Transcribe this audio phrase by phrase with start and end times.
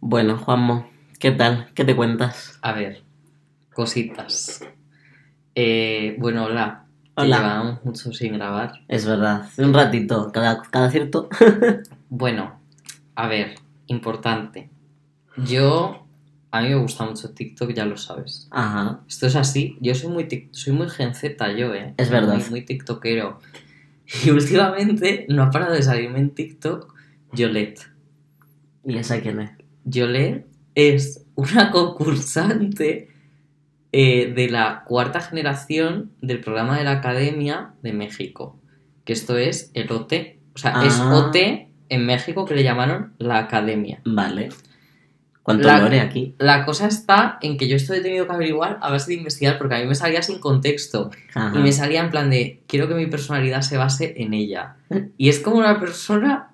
[0.00, 1.68] Bueno, Juanmo, ¿qué tal?
[1.74, 2.58] ¿Qué te cuentas?
[2.62, 3.02] A ver,
[3.74, 4.64] cositas.
[5.54, 6.86] Eh, bueno, hola.
[7.14, 7.36] Hola.
[7.38, 8.80] Llevábamos mucho sin grabar.
[8.88, 11.28] Es verdad, un ratito, cada, cada cierto.
[12.08, 12.58] Bueno,
[13.16, 13.56] a ver,
[13.88, 14.70] importante.
[15.36, 16.06] Yo,
[16.52, 18.48] a mí me gusta mucho TikTok, ya lo sabes.
[18.52, 19.00] Ajá.
[19.08, 19.76] Esto es así.
[19.80, 21.94] Yo soy muy, tic- soy muy gen Z, yo, ¿eh?
[21.98, 22.36] Es verdad.
[22.36, 23.40] Muy, muy tiktokero.
[24.24, 26.94] Y últimamente no ha parado de salirme en TikTok
[27.32, 27.90] Yolette.
[28.86, 29.50] ¿Y esa quién es?
[29.84, 33.08] Yolette es una concursante
[33.92, 38.58] eh, de la cuarta generación del programa de la Academia de México.
[39.04, 40.12] Que esto es el OT.
[40.54, 41.14] O sea, es Ah.
[41.16, 41.36] OT
[41.88, 44.00] en México que le llamaron la Academia.
[44.04, 44.48] Vale.
[45.42, 46.34] ¿Cuánto La- lore aquí?
[46.38, 49.58] La cosa está en que yo esto he tenido que averiguar a base de investigar
[49.58, 51.10] porque a mí me salía sin contexto.
[51.34, 51.56] Ajá.
[51.56, 54.74] Y me salía en plan de, quiero que mi personalidad se base en ella.
[55.16, 56.50] Y es como una persona,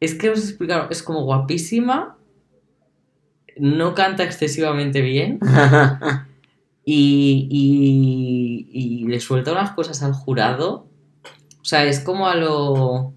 [0.00, 2.16] es que os explicaron, es como guapísima,
[3.58, 5.38] no canta excesivamente bien
[6.84, 10.86] y, y, y le suelta unas cosas al jurado.
[11.60, 13.12] O sea, es como a lo...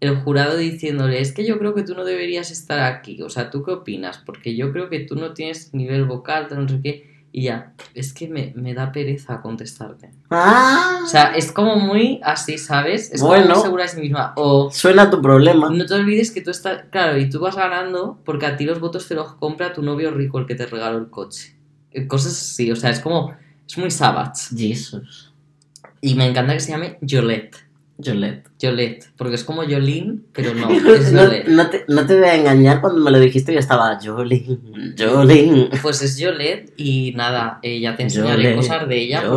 [0.00, 3.20] El jurado diciéndole, es que yo creo que tú no deberías estar aquí.
[3.20, 4.16] O sea, ¿tú qué opinas?
[4.16, 7.09] Porque yo creo que tú no tienes nivel vocal, no sé qué.
[7.32, 10.10] Y ya, es que me, me da pereza contestarte.
[10.30, 11.00] ¡Ah!
[11.04, 13.12] O sea, es como muy así, ¿sabes?
[13.12, 13.44] Es Bueno.
[13.44, 14.32] como muy segura de sí misma.
[14.36, 15.70] O Suena tu problema.
[15.70, 18.80] no te olvides que tú estás, claro, y tú vas ganando porque a ti los
[18.80, 21.54] votos te los compra tu novio rico el que te regaló el coche.
[21.92, 23.32] Eh, Cosas así, o sea, es como,
[23.68, 24.56] es muy savage.
[24.56, 25.32] Jesus.
[26.00, 27.56] Y me encanta que se llame Yolette.
[28.02, 28.48] Yolette.
[28.58, 31.48] Yolette, porque es como Jolene, pero no, es No, Yolette.
[31.48, 34.58] no te, no te voy a engañar cuando me lo dijiste yo estaba Jolene,
[34.98, 35.70] Jolene.
[35.82, 39.34] Pues es Yolette y nada, eh, ya te enseñaré Yolette, cosas de ella Yolette.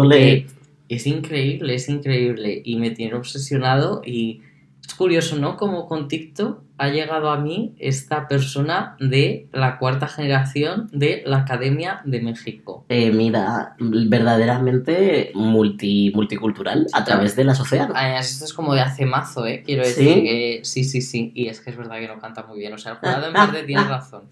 [0.48, 0.48] porque
[0.90, 4.42] es increíble, es increíble y me tiene obsesionado y
[4.86, 5.56] es curioso, ¿no?
[5.58, 11.38] Como con TikTok ha llegado a mí esta persona de la cuarta generación de la
[11.38, 12.86] Academia de México.
[12.90, 17.96] Eh, mira, verdaderamente multi, multicultural a través de las océanos.
[17.98, 19.64] Además, esto es como de hace mazo, ¿eh?
[19.66, 19.90] Quiero ¿Sí?
[19.90, 21.32] decir que sí, sí, sí.
[21.36, 22.74] Y es que es verdad que no canta muy bien.
[22.74, 24.24] O sea, el jurado en parte tiene razón.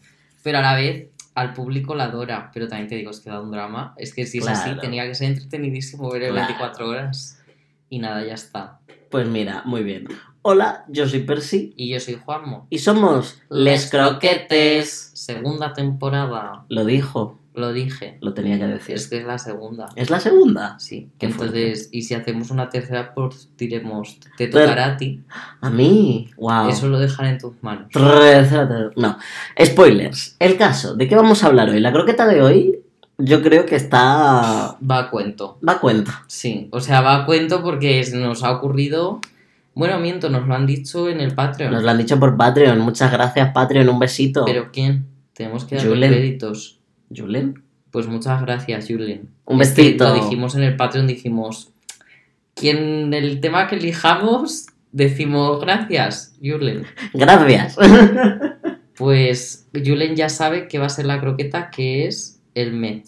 [0.44, 2.50] Pero a la vez, al público la adora.
[2.54, 3.94] Pero también te digo, es que da un drama.
[3.98, 6.48] Es que si es así, tenía que ser entretenidísimo ver el Claro.
[6.48, 7.40] 24 horas.
[7.90, 8.80] Y nada, ya está.
[9.09, 10.08] Pues mira, muy bien.
[10.44, 12.66] Hola, yo soy Percy Y yo soy Juanmo.
[12.69, 15.12] y somos Les Croquetes.
[15.13, 16.66] Segunda temporada.
[16.68, 18.18] Lo dijo, Lo dije.
[18.22, 18.96] lo tenía que decir.
[18.96, 19.90] Es que es la segunda.
[19.96, 20.80] ¿Es la segunda?
[20.80, 21.09] Sí.
[21.19, 25.22] Qué Entonces, y si hacemos una tercera, pues diremos, te Pero- tocará a ti.
[25.62, 26.69] A mí, wow.
[26.69, 27.88] Eso lo dejaré en tus manos.
[28.96, 29.18] No,
[29.63, 30.35] spoilers.
[30.40, 31.80] El caso, ¿de qué vamos a hablar hoy?
[31.81, 32.80] La croqueta de hoy,
[33.19, 34.78] yo creo que está.
[34.81, 35.59] Va a cuento.
[35.68, 36.24] Va a cuenta.
[36.25, 39.22] Sí, o sea, va a cuento porque nos ha ocurrido.
[39.74, 41.72] Bueno, miento, nos lo han dicho en el Patreon.
[41.72, 42.80] Nos lo han dicho por Patreon.
[42.80, 43.88] Muchas gracias, Patreon.
[43.90, 44.46] Un besito.
[44.46, 45.06] ¿Pero quién?
[45.34, 46.80] Tenemos que dar créditos.
[47.16, 49.30] Julen, Pues muchas gracias, Julen.
[49.46, 50.10] Un Es que besito.
[50.10, 51.72] Lo dijimos en el Patreon, dijimos.
[52.54, 56.86] Quien el tema que elijamos, decimos gracias, Julen.
[57.14, 57.78] gracias.
[58.96, 63.08] Pues Julen ya sabe que va a ser la croqueta que es el Met.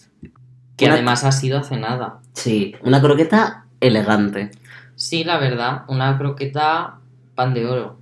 [0.75, 2.19] Que además ha sido hace nada.
[2.33, 4.49] sí, una croqueta elegante.
[4.95, 6.95] Sí, la verdad, una croqueta
[7.35, 7.97] pan de oro.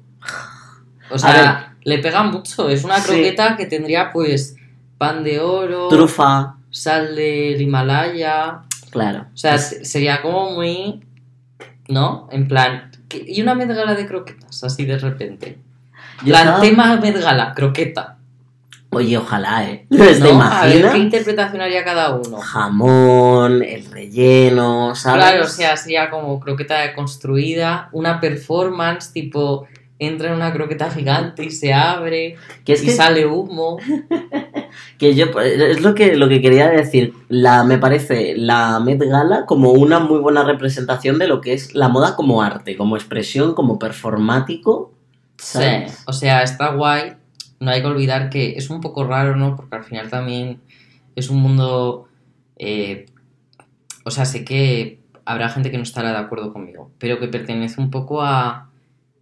[1.09, 2.69] O sea, le pega mucho.
[2.69, 3.07] Es una Sí.
[3.07, 4.55] croqueta que tendría pues
[4.97, 8.61] pan de oro, Trufa, sal del Himalaya.
[8.91, 9.25] claro.
[9.33, 11.03] O sea, se- sería como muy...
[11.87, 12.27] ¿No?
[12.31, 12.91] En plan...
[13.13, 15.59] Y una Met Gala de croquetas, así de repente.
[16.23, 18.17] Yo la estaba- tema Met Gala, croqueta.
[18.93, 19.85] Oye, ojalá, ¿eh?
[19.89, 20.03] ¿Te ¿no?
[20.05, 20.91] A ver imaginas?
[20.91, 22.37] qué interpretación haría cada uno.
[22.37, 25.23] Jamón, el relleno, ¿sabes?
[25.23, 29.65] Claro, o sea, sería como croqueta construida, una performance tipo
[29.97, 32.35] entra en una croqueta gigante y se abre
[32.65, 33.77] que es y que, sale humo.
[34.97, 37.13] que yo es lo que lo que quería decir.
[37.29, 41.75] La me parece la Met Gala como una muy buena representación de lo que es
[41.75, 44.91] la moda como arte, como expresión, como performático.
[45.37, 46.03] Sí, ¿sabes?
[46.07, 47.20] o sea, está guay.
[47.61, 49.55] No hay que olvidar que es un poco raro, ¿no?
[49.55, 50.59] Porque al final también
[51.15, 52.07] es un mundo...
[52.57, 53.05] eh,
[54.03, 57.79] o sea, sé que habrá gente que no estará de acuerdo conmigo, pero que pertenece
[57.79, 58.69] un poco a,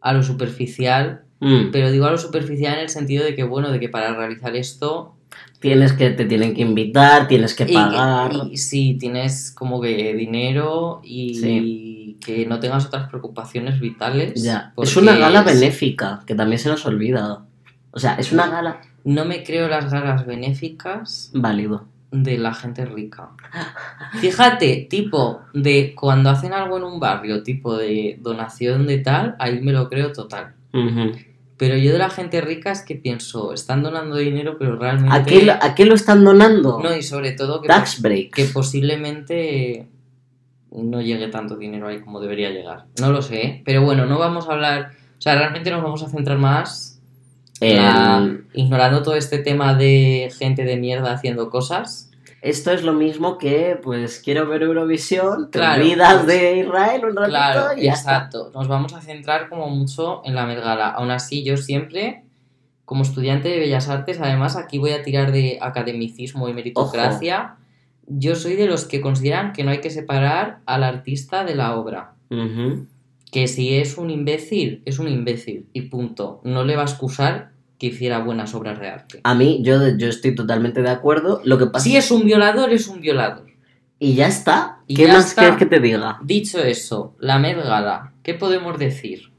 [0.01, 1.23] a lo superficial.
[1.41, 4.15] Mm, Pero digo a lo superficial en el sentido de que, bueno, de que para
[4.15, 5.15] realizar esto
[5.59, 8.31] Tienes que te tienen que invitar, tienes que pagar.
[8.49, 12.17] Y, si tienes como que dinero y Sí.
[12.21, 14.41] que no tengas otras preocupaciones vitales.
[14.41, 14.73] Ya.
[14.81, 17.45] Es una gala es- benéfica, que también se nos olvida.
[17.91, 21.85] O sea, es una gala No me creo las galas benéficas válido.
[22.11, 23.29] de la gente rica.
[24.19, 29.59] Fíjate, tipo de cuando hacen algo en un barrio, tipo de donación de tal, ahí
[29.61, 30.53] me lo creo total.
[31.57, 35.15] Pero yo de la gente rica es que pienso, están donando dinero, pero realmente...
[35.15, 36.79] ¿A qué, lo- a qué lo están donando?
[36.81, 38.31] No, y sobre todo que, Tax breaks.
[38.33, 39.87] que posiblemente
[40.71, 42.85] no llegue tanto dinero ahí como debería llegar.
[43.01, 43.61] No lo sé, ¿eh?
[43.65, 44.91] pero bueno, no vamos a hablar...
[45.17, 46.88] O sea, realmente nos vamos a centrar más
[47.61, 52.05] la- ignorando todo este tema de gente de mierda haciendo cosas.
[52.41, 57.01] Esto es lo mismo que, pues, quiero ver Eurovisión, te Claro, olvidas pues, de Israel
[57.03, 58.11] un ratito Claro, y ya está.
[58.15, 58.51] exacto.
[58.53, 60.87] Nos vamos a centrar como mucho en la Met Gala.
[60.89, 62.23] Aún así, yo siempre,
[62.85, 67.55] como estudiante de Bellas Artes, además aquí voy a tirar de academicismo y meritocracia.
[68.07, 71.75] Yo soy de los que consideran que no hay que separar al artista de la
[71.75, 72.13] obra.
[72.31, 72.87] Ujú.
[73.31, 75.67] Que si es un imbécil, es un imbécil.
[75.73, 76.41] Y punto.
[76.43, 79.21] No le va a excusar que hiciera buenas obras de arte.
[79.23, 81.41] A mí, yo, yo estoy totalmente de acuerdo.
[81.45, 83.47] Lo que pasa Si es un violador, es un violador.
[83.99, 84.79] Y ya está.
[84.87, 85.41] ¿Qué ya más está.
[85.41, 86.19] quieres que te diga?
[86.23, 89.31] Dicho eso, la Met Gala, ¿qué podemos decir?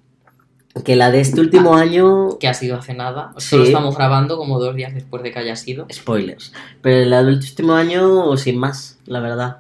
[0.84, 2.38] Que la de este último año.
[2.38, 3.32] que ha sido hace nada.
[3.38, 3.50] Sí.
[3.50, 5.86] Solo estamos grabando como dos días después de que haya sido.
[5.92, 6.52] Spoilers.
[6.80, 9.58] Pero la del último año, sin más, la verdad.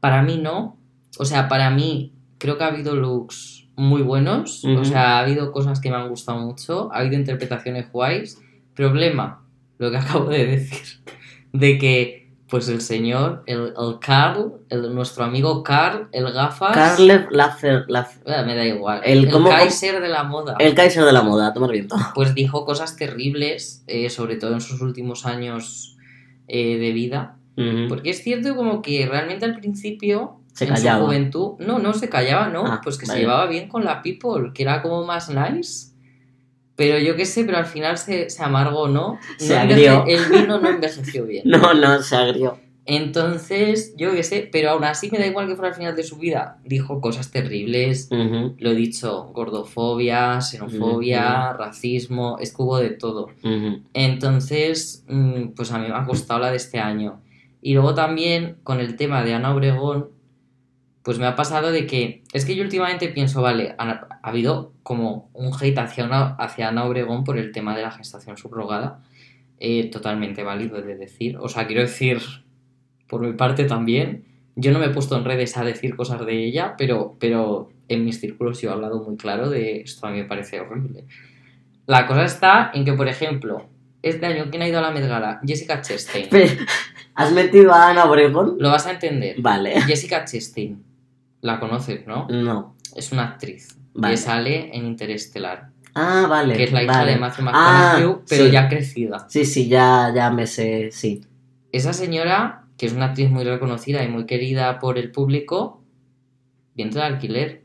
[0.00, 0.76] Para mí no.
[1.18, 4.64] O sea, para mí creo que ha habido looks muy buenos.
[4.64, 4.80] Ujú.
[4.80, 6.92] O sea, ha habido cosas que me han gustado mucho.
[6.92, 8.40] Ha habido interpretaciones guays.
[8.74, 9.44] Problema,
[9.78, 11.00] lo que acabo de decir.
[11.52, 16.74] De que, pues el señor, el, el Carl, el, nuestro amigo Carl, el gafas...
[16.74, 19.00] Carlev Laffer, Laf- Ah, me da igual.
[19.04, 19.56] El- El, ¿cómo- cómo?
[19.58, 20.56] Kaiser de la moda.
[20.58, 21.96] el Kaiser de la moda, tomar viento.
[22.14, 25.96] pues dijo cosas terribles, eh, sobre todo en sus últimos años
[26.48, 27.36] eh, de vida.
[27.56, 27.88] Ujú.
[27.88, 30.98] Porque es cierto como que realmente al principio, Se en callaba.
[31.00, 33.18] su juventud, no, no se callaba, no, Ah, pues que vale.
[33.20, 35.92] se llevaba bien con la people, que era como más nice.
[36.76, 39.18] Pero yo qué sé, pero al final se, se amargó, ¿no?
[39.38, 40.04] Se No agrió.
[40.06, 41.42] El vino no envejeció bien.
[41.46, 42.58] No, no, se agrió.
[42.84, 46.02] Entonces, yo qué sé, pero aún así me da igual que fuera al final de
[46.02, 46.58] su vida.
[46.64, 53.28] Dijo cosas terribles, Ujú, lo he dicho, gordofobia, xenofobia, racismo, es que hubo de todo.
[53.94, 57.20] Entonces, mm, pues a mí me ha costado la de este año.
[57.60, 60.08] Y luego también con el tema de Ana Obregón,
[61.02, 63.90] pues me ha pasado de que, es que yo últimamente pienso, vale, ha,
[64.22, 67.90] ha habido como un hate hacia, una- hacia Ana Obregón por el tema de la
[67.90, 69.00] gestación subrogada,
[69.58, 71.36] eh, totalmente válido de decir.
[71.40, 72.20] O sea, quiero decir,
[73.08, 74.24] por mi parte también,
[74.56, 78.04] yo no me he puesto en redes a decir cosas de ella, pero, pero en
[78.04, 81.04] mis círculos yo he hablado muy claro de esto a mí me parece horrible.
[81.86, 83.66] La cosa está en que, por ejemplo,
[84.02, 85.40] este año, ¿quién ha ido a la Met Gala?
[85.44, 86.28] Jessica Chastain.
[87.14, 88.56] ¿Has metido a Ana Obregón?
[88.58, 89.36] Lo vas a entender.
[89.40, 89.80] Vale.
[89.82, 90.82] Jessica Chastain.
[91.42, 92.26] La conoces, ¿no?
[92.30, 92.76] No.
[92.96, 94.14] Es una actriz Vale.
[94.14, 96.56] que sale en Interestelar, Ah, vale.
[96.56, 97.12] que es la hija vale.
[97.12, 98.50] de Matthew Ah, McConaughey, pero sí.
[98.50, 99.26] ya crecida.
[99.28, 101.20] Sí, sí, ya, ya me sé, sí.
[101.72, 105.82] Esa señora, que es una actriz muy reconocida y muy querida por el público,
[106.74, 107.64] vientre de alquiler.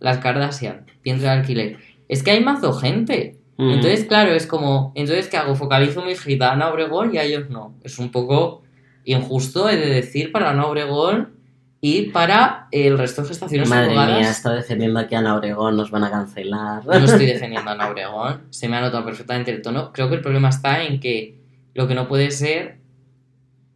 [0.00, 1.78] Las Kardashian, vientre de alquiler.
[2.08, 3.38] Es que hay mazo gente.
[3.58, 5.56] Entonces, claro, es como, entonces, ¿qué hago?
[5.56, 7.74] Focalizo mi gitana Obregón y a ellos no.
[7.82, 8.62] Es un poco
[9.04, 11.30] injusto, he de decir, para Ana Obregón
[11.80, 14.18] y para el resto de gestaciones Madre subrogadas.
[14.18, 16.84] mía, está defendiendo aquí a Ana Obregón, nos van a cancelar.
[16.84, 19.92] No estoy defendiendo a Ana Obregón, se me ha notado perfectamente el tono.
[19.92, 21.38] Creo que el problema está en que
[21.74, 22.78] lo que no puede ser.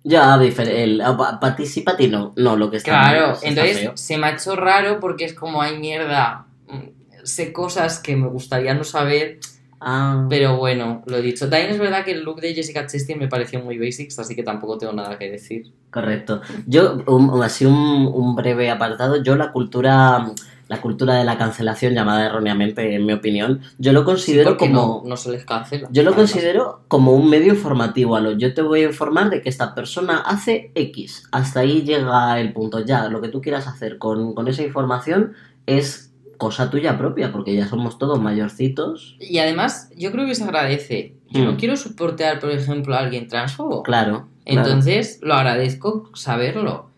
[0.04, 1.00] Ya, el,
[1.40, 2.32] para ti sí, para ti no.
[2.36, 3.92] No, lo que está Claro, está entonces feo.
[3.96, 8.26] se me ha hecho raro porque es como, hay mierda, mm, sé cosas que me
[8.26, 9.38] gustaría no saber,
[9.84, 11.48] Ah, pero bueno, lo he dicho.
[11.50, 14.42] También es verdad que el look de Jessica Chastain me pareció muy basics, así que
[14.44, 15.72] tampoco tengo nada que decir.
[15.90, 16.40] correcto.
[16.66, 17.74] Yo, un- así un,
[18.12, 20.30] un breve apartado, yo la cultura,
[20.68, 25.02] la cultura de la cancelación, llamada erróneamente, en mi opinión, yo lo considero como...
[25.04, 25.88] no, no se les cancela.
[25.90, 26.30] Yo lo además.
[26.32, 28.14] considero como un medio informativo.
[28.16, 31.24] A lo yo te voy a informar de que esta persona hace X.
[31.32, 32.84] Hasta ahí llega el punto.
[32.84, 35.32] Ya, lo que tú quieras hacer con, con esa información
[35.66, 36.11] es
[36.42, 39.16] cosa tuya propia, porque ya somos todos mayorcitos.
[39.20, 41.14] Y además, yo creo que se agradece.
[41.30, 41.44] Yo Mm.
[41.44, 43.84] no quiero soportar, por ejemplo, a alguien transfobo.
[43.84, 44.26] Claro.
[44.44, 44.58] claro.
[44.68, 46.90] Entonces, lo agradezco saberlo.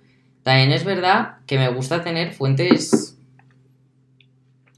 [0.42, 3.18] También es verdad que me gusta tener fuentes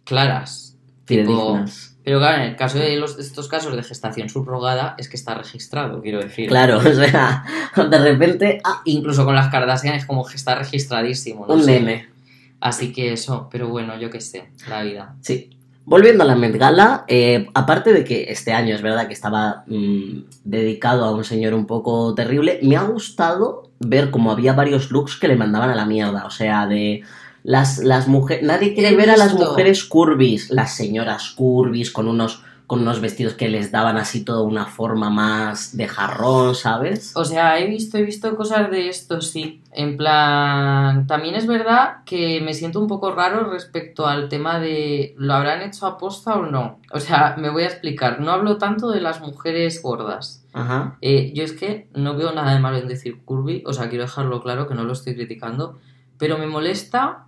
[0.04, 0.76] claras.
[1.04, 1.60] Tipo,
[2.02, 5.34] pero claro, en el caso de los, estos casos de gestación subrogada es que está
[5.34, 6.48] registrado, quiero decir.
[6.48, 7.44] Claro, o sea,
[7.76, 11.46] de repente, ah, Incluso con las Kardashian es como que está registradísimo.
[11.46, 11.78] no un sé.
[11.80, 12.15] meme.
[12.60, 15.16] Así que eso, pero bueno, yo qué sé, la vida.
[15.20, 15.50] Sí.
[15.84, 19.62] Volviendo a la Met Gala, eh, aparte de que este año es verdad que estaba
[19.68, 24.90] mm, dedicado a un señor un poco terrible, me ha gustado ver como había varios
[24.90, 26.26] looks que le mandaban a la mierda.
[26.26, 27.02] O sea, de
[27.44, 28.42] las, las mujeres.
[28.44, 33.34] Nadie quiere ver a las mujeres curvis, las señoras curvis con unos con unos vestidos
[33.34, 37.12] que les daban así toda una forma más de jarrón, ¿sabes?
[37.14, 39.62] O sea, he visto, he visto cosas de esto, sí.
[39.70, 45.14] En plan, también es verdad que me siento un poco raro respecto al tema de
[45.16, 46.80] ¿lo habrán hecho aposta o no?
[46.90, 48.20] O sea, me voy a explicar.
[48.20, 50.44] No hablo tanto de las mujeres gordas.
[50.52, 50.98] Ajá.
[51.02, 54.04] Eh, yo es que no veo nada de malo en decir curvy, o sea, quiero
[54.04, 55.78] dejarlo claro que no lo estoy criticando,
[56.18, 57.26] pero me molesta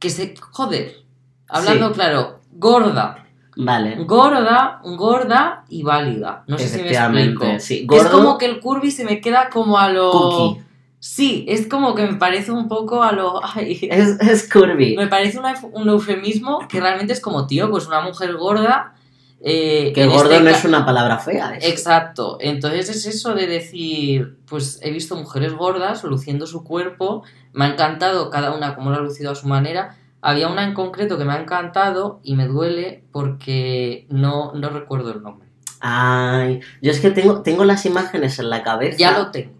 [0.00, 0.34] que se...
[0.50, 1.04] Joder,
[1.48, 1.94] hablando Sí.
[1.94, 3.25] claro, gorda,
[3.56, 3.96] Vale.
[4.04, 6.44] gorda, gorda y válida.
[6.46, 7.44] No sé si me explico.
[7.58, 7.86] sí.
[7.90, 10.10] Es como que el curvy se me queda como a lo...
[10.10, 10.62] Cookie.
[10.98, 13.40] Sí, es como que me parece un poco a lo...
[13.54, 14.96] ay, Es, es curvy.
[14.96, 18.94] Me parece una- un eufemismo que realmente es como, tío, pues una mujer gorda...
[19.40, 21.56] eh, Que gordo este no es una palabra fea.
[21.56, 22.38] es- Exacto.
[22.40, 27.22] Entonces es eso de decir, pues he visto mujeres gordas luciendo su cuerpo,
[27.52, 29.96] me ha encantado cada una como lo ha lucido a su manera.
[30.28, 35.12] Había una en concreto que me ha encantado y me duele porque no, no recuerdo
[35.12, 35.48] el nombre.
[35.80, 38.96] Ay, yo es que tengo, tengo las imágenes en la cabeza.
[38.98, 39.52] Ya lo tengo.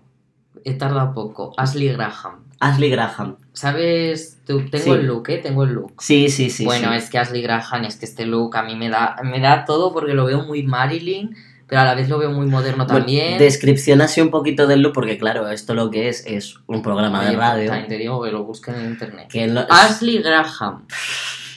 [0.65, 1.53] He tardado poco.
[1.57, 2.45] Ashley Graham.
[2.59, 3.37] Ashley Graham.
[3.53, 4.39] ¿Sabes?
[4.45, 4.91] Tú- tengo Sí.
[4.91, 5.39] el look, ¿eh?
[5.39, 5.93] Tengo el look.
[6.03, 6.65] Sí, sí, sí.
[6.65, 6.97] bueno, sí.
[6.97, 9.93] es que Ashley Graham, es que este look a mí me da, me da todo
[9.93, 11.37] porque lo veo muy Marilyn,
[11.69, 13.39] pero a la vez lo veo muy moderno Bueno, también.
[13.39, 17.25] descripción así un poquito del look, porque claro, esto lo que es es un programa
[17.25, 17.73] de radio.
[17.89, 19.29] te digo que lo busquen en internet.
[19.29, 20.87] Que Ashley Graham.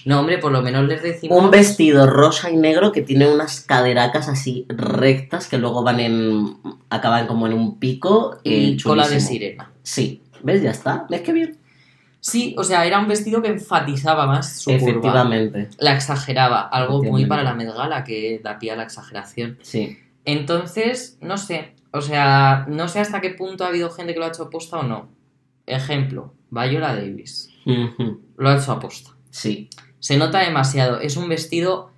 [0.06, 1.38] No, hombre, por lo menos les decimos.
[1.38, 6.58] un vestido rosa y negro que tiene unas caderacas así rectas que luego van en.
[6.90, 8.40] acaban como en un pico.
[8.44, 9.72] y eh, cola de sirena.
[9.84, 10.64] Sí, ¿ves?
[10.64, 11.06] Ya está.
[11.10, 11.59] ¿Ves qué bien?
[12.22, 14.90] Sí, o sea, era un vestido que enfatizaba más su curva.
[14.90, 15.70] Efectivamente.
[15.80, 19.58] La exageraba, algo muy para la Met Gala que da pie a la exageración.
[19.62, 19.98] Sí.
[20.26, 24.26] Entonces, no sé, o sea, no sé hasta qué punto ha habido gente que lo
[24.26, 25.10] ha hecho aposta o no.
[25.66, 27.50] Ejemplo, Viola Davis.
[28.38, 29.12] Lo ha hecho aposta.
[29.30, 29.70] Sí.
[30.00, 31.00] Se nota demasiado.
[31.00, 31.92] Es un vestido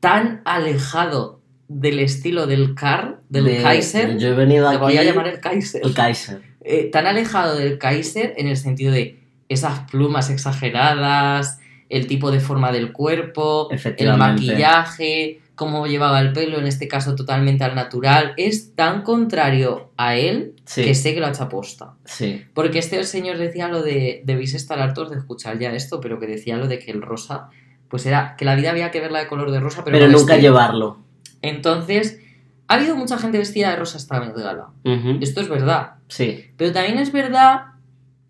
[0.00, 4.18] tan alejado del estilo del Carl, del De- Kaiser.
[4.18, 4.78] Yo he venido aquí.
[4.78, 5.82] voy a llamar el Kaiser.
[5.84, 6.42] el Kaiser.
[6.62, 12.40] Eh, tan alejado del Kaiser en el sentido de esas plumas exageradas, el tipo de
[12.40, 18.32] forma del cuerpo, el maquillaje, cómo llevaba el pelo, en este caso totalmente al natural.
[18.36, 20.84] Es tan contrario a él Sí.
[20.84, 21.94] que sé que lo ha hecho aposta.
[22.04, 22.44] Sí.
[22.54, 26.26] Porque este señor decía lo de, debéis estar hartos de escuchar ya esto, pero que
[26.26, 27.48] decía lo de que el rosa,
[27.88, 30.18] pues era que la vida había que verla de color de rosa, pero, Pero no
[30.18, 30.42] nunca vestir.
[30.50, 30.98] llevarlo.
[31.42, 32.20] Entonces,
[32.68, 34.68] ha habido mucha gente vestida de rosa esta Gala.
[34.84, 35.18] Ujú.
[35.20, 35.94] Esto es verdad.
[36.10, 36.44] Sí.
[36.58, 37.62] Pero también es verdad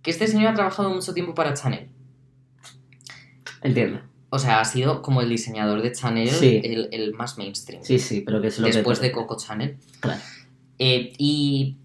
[0.02, 1.88] que este señor ha trabajado mucho tiempo para Chanel.
[3.62, 4.00] Entiendo.
[4.30, 6.60] O sea, ha sido como el diseñador de Chanel Sí.
[6.62, 7.82] el, el más mainstream.
[7.82, 9.76] Sí, sí, pero que es lo que después de Coco Chanel.
[9.98, 10.20] Claro.
[10.78, 11.76] Eh, y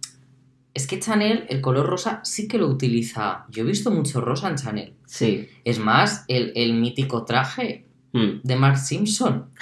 [0.74, 3.46] es que Chanel, el color rosa, sí que lo utiliza.
[3.50, 4.94] Yo he visto mucho rosa en Chanel.
[5.06, 5.50] Sí.
[5.64, 7.84] Es más, el, el mítico traje
[8.14, 8.42] Mm.
[8.44, 9.50] de Mark Simpson.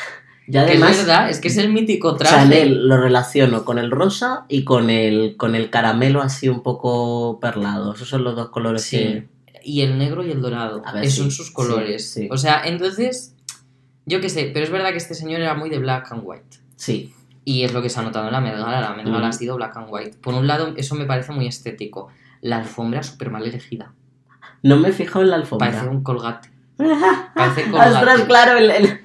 [0.51, 2.35] Que además, es verdad, es que es el mítico traje.
[2.35, 7.39] Chanel lo relaciono con el rosa y con el, con el caramelo así un poco
[7.39, 7.93] perlado.
[7.93, 8.97] Esos son los dos colores Sí.
[8.97, 9.29] que...
[9.65, 10.81] Y el negro y el dorado.
[10.85, 12.09] A ver, Esos son sí, sus colores.
[12.11, 12.27] sí.
[12.29, 13.33] O sea, entonces,
[14.05, 16.57] yo qué sé, pero es verdad que este señor era muy de black and white.
[16.75, 17.13] Sí.
[17.45, 18.81] Y es lo que se ha notado en la Met Gala.
[18.81, 19.29] La Met Gala Mm.
[19.29, 20.17] ha sido black and white.
[20.21, 22.09] Por un lado, eso me parece muy estético.
[22.41, 23.93] La alfombra súper mal elegida.
[24.61, 25.71] No me fijo en la alfombra.
[25.71, 26.49] Parece un colgate.
[26.77, 28.25] Ostras, Parece colgate.
[28.25, 28.99] claro, el, el-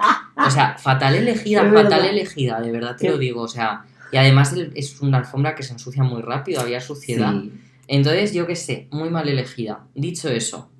[0.46, 2.06] O sea, fatal elegida, Es fatal verdad.
[2.10, 3.42] elegida, de verdad te lo digo.
[3.42, 7.32] O sea, y además es una alfombra que se ensucia muy rápido, había suciedad.
[7.32, 7.52] Sí.
[7.88, 9.84] Entonces, yo qué sé, muy mal elegida.
[9.94, 10.70] Dicho eso,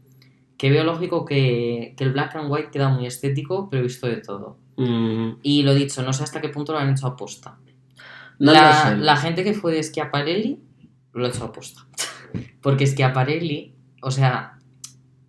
[0.59, 4.07] que veo lógico que, que el black and white queda muy estético, pero he visto
[4.07, 4.59] de todo.
[4.77, 7.57] Mm, Y lo dicho, no sé hasta qué punto lo han hecho aposta.
[8.39, 10.61] no la gente que fue de Schiaparelli
[11.15, 11.87] lo ha hecho aposta.
[12.61, 14.59] Porque Schiaparelli, o sea,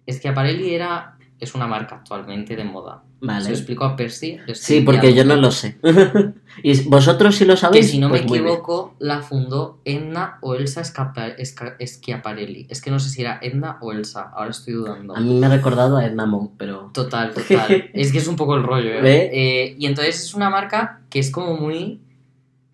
[0.07, 3.03] Schiaparelli era, es una marca actualmente de moda.
[3.19, 3.49] Se lo Vale.
[3.49, 4.37] explico a Percy.
[4.53, 5.77] Sí, porque yo no lo sé.
[6.63, 7.91] ¿Y vosotros sí lo Que sabéis?
[7.91, 12.67] si no Pues me equivoco, la fundó Edna o Elsa Schiaparelli.
[12.69, 15.15] Es que no sé si era Edna o Elsa, ahora estoy dudando.
[15.15, 16.91] A mí me ha recordado a Edna Monk, pero...
[16.93, 17.89] Total, total.
[17.93, 19.01] es que es un poco el rollo, ¿eh?
[19.01, 19.29] ¿Ve?
[19.33, 21.99] Eh, y entonces es una marca que es como muy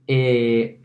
[0.08, 0.80] eh,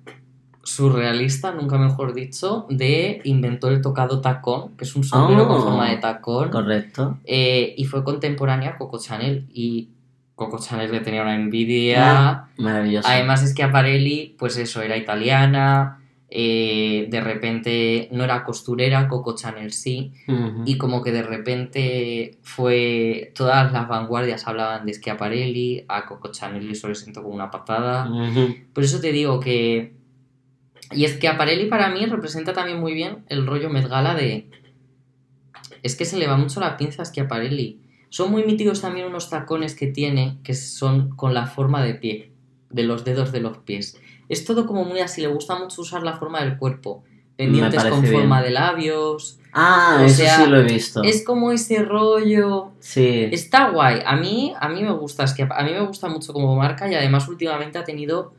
[0.71, 5.63] surrealista, nunca mejor dicho, de inventó el tocado tacón, que es un sombrero con Oh.
[5.65, 7.19] forma de tacón, Correcto.
[7.25, 9.47] eh, y fue contemporánea a Coco Chanel.
[9.53, 9.89] Y
[10.35, 12.29] Coco Chanel le tenía una envidia.
[12.29, 13.09] Ah, Maravilloso.
[13.09, 15.97] Además es que Aparelli, pues eso, era italiana,
[16.33, 20.63] eh, de repente no era costurera, Coco Chanel sí, Ujú.
[20.65, 26.69] y como que de repente fue, todas las vanguardias hablaban de Schiaparelli, a Coco Chanel
[26.69, 28.09] le sentó como una patada.
[28.09, 28.55] Ujú.
[28.73, 29.99] Por eso te digo que...
[30.93, 34.49] Y es que Aparelli para mí representa también muy bien el rollo Met Gala de...
[35.83, 37.81] Es que se le va mucho la pinza a Schiaparelli.
[38.09, 42.33] Son muy míticos también unos tacones que tiene que son con la forma de pie,
[42.71, 43.99] de los dedos de los pies.
[44.29, 47.05] Es todo como muy así, le gusta mucho usar la forma del cuerpo.
[47.37, 49.39] Pendientes con forma de labios.
[49.53, 51.03] Ah, O eso sea, sí lo he visto.
[51.03, 52.73] Es como ese rollo.
[52.81, 53.29] Sí.
[53.33, 54.01] Está guay.
[54.05, 56.91] A mí, a mí me gusta, es que a mí me gusta mucho como marca
[56.91, 58.35] y además últimamente ha tenido.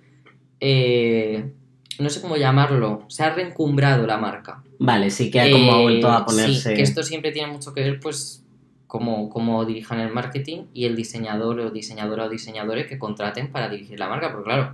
[0.59, 1.51] eh,
[1.99, 3.03] no sé cómo llamarlo.
[3.07, 4.63] Se ha reencumbrado la marca.
[4.79, 6.73] Vale, sí que ha como Eh, vuelto a Sí, ponerse.
[6.73, 8.43] que esto siempre tiene mucho que ver, pues,
[8.87, 13.69] como, como dirijan el marketing y el diseñador o diseñadora o diseñadores que contraten para
[13.69, 14.73] dirigir la marca, porque claro,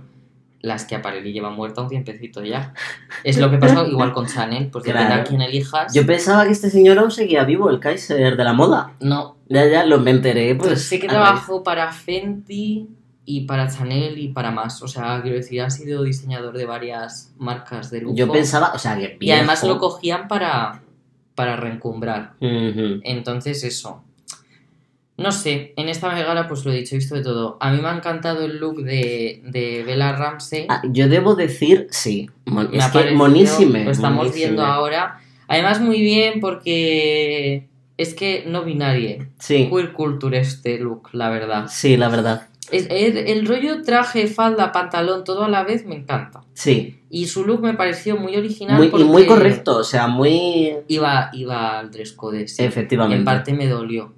[0.60, 2.74] las que Aparelli lleva muerta un tiempecito ya.
[3.22, 5.20] Es lo que pasa igual con Chanel, depende Claro.
[5.20, 5.94] a quién elijas.
[5.94, 8.94] Yo pensaba que este señor aún seguía vivo, el Kaiser de la moda.
[9.00, 10.68] No, Ya, ya, lo me enteré, pues.
[10.70, 12.88] pues sé que trabajó para Fenty
[13.30, 14.82] y para Chanel y para más.
[14.82, 18.16] O sea, quiero decir, ha sido diseñador de varias marcas de lujo.
[18.16, 20.80] Yo pensaba, o sea, que y además lo cogían para,
[21.34, 22.32] para reencumbrar.
[22.40, 24.02] Entonces, eso.
[25.18, 27.56] No sé, en esta megala, pues lo he dicho, he visto de todo.
[27.60, 30.66] A mí me ha encantado el look de, de Bella Ramsey.
[30.68, 32.30] Ah, yo debo decir, sí.
[32.46, 33.84] mon- Me es que monísime.
[33.84, 34.44] Lo estamos monísime.
[34.46, 35.18] viendo ahora.
[35.48, 37.66] Además, muy bien porque
[37.96, 39.28] es que no binarie.
[39.40, 41.66] Sí, Queer culture este look, la verdad.
[41.68, 42.46] sí, la verdad.
[42.70, 46.42] El, el rollo traje, falda, pantalón, todo a la vez me encanta.
[46.52, 47.00] Sí.
[47.10, 48.76] Y su look me pareció muy original.
[48.76, 50.74] Muy, y muy correcto, o sea, muy.
[50.88, 52.62] Iba, iba al dress code, sí.
[52.64, 53.16] Efectivamente.
[53.18, 54.14] En parte me dolió.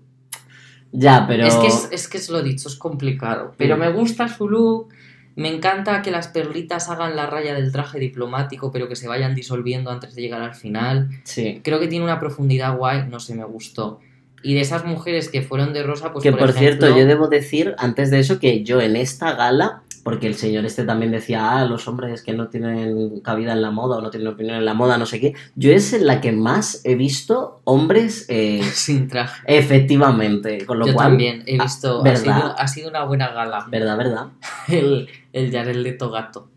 [0.92, 1.44] Ya, pero.
[1.46, 3.52] Es que es, es que es lo dicho, es complicado.
[3.56, 3.80] Pero Mm.
[3.80, 4.88] me gusta su look.
[5.36, 9.34] Me encanta que las perlitas hagan la raya del traje diplomático, pero que se vayan
[9.36, 11.08] disolviendo antes de llegar al final.
[11.22, 11.60] Sí.
[11.62, 14.00] Creo que tiene una profundidad guay, no sé, me gustó.
[14.42, 17.06] Y de esas mujeres que fueron de rosa, pues que por, por, ejemplo, cierto, yo
[17.06, 21.12] debo decir antes de eso que yo en esta gala, porque el señor este también
[21.12, 24.56] decía, ah, los hombres que no tienen cabida en la moda o no tienen opinión
[24.56, 28.26] en la moda, no sé qué, yo es en la que más he visto hombres
[28.28, 29.42] eh, sin traje.
[29.46, 33.66] efectivamente, con lo Yo cual, también he ah, visto, ha ha sido una buena gala.
[33.70, 34.26] verdad, verdad.
[34.68, 36.48] El, el Jared Leto gato.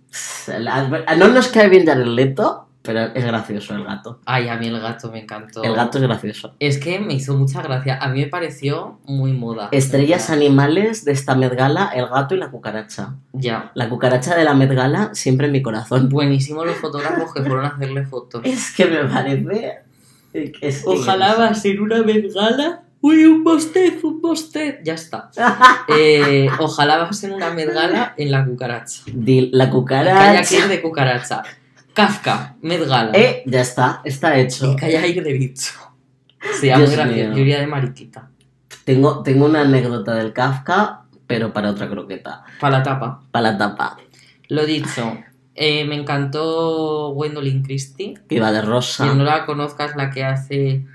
[1.18, 4.20] No nos cae bien Jared Leto, pero es gracioso el gato.
[4.26, 5.64] Ay, a mí el gato me encantó.
[5.64, 6.54] El gato es gracioso.
[6.60, 7.98] Es que me hizo mucha gracia.
[8.00, 9.70] A mí me pareció muy moda.
[9.72, 13.16] Estrellas animales de esta Met Gala, el gato y la cucaracha.
[13.32, 13.72] Ya.
[13.74, 16.10] La cucaracha de la Met Gala siempre en mi corazón.
[16.10, 18.42] Buenísimo los fotógrafos que fueron a hacerle fotos.
[18.46, 19.80] Es que me parece.
[20.34, 22.82] es- Ojalá va a ser una Met-Gala.
[23.02, 24.80] Uy, un bostez, un bostez.
[24.84, 25.30] Ya está.
[25.90, 29.02] Eh, ojalá va a ser una Met-Gala en la cucaracha.
[29.14, 30.68] Di- La cucaracha.
[30.68, 31.44] de cucaracha.
[31.94, 33.12] Kafka, Met-Gala.
[33.14, 34.74] Eh, ya está, está hecho.
[34.74, 35.74] Y kayak de bicho.
[36.62, 37.38] Dios muy gracioso.
[37.38, 38.30] Yo de mariquita.
[38.84, 42.44] Tengo, tengo una anécdota del Kafka, pero para otra croqueta.
[42.60, 43.24] Para la tapa.
[43.32, 43.98] Para la tapa.
[44.50, 45.18] Lo dicho.
[45.56, 48.16] eh, me encantó Gwendolyn Christie.
[48.28, 49.06] Que iba de rosa.
[49.06, 50.86] Quien no la conozca es la que hace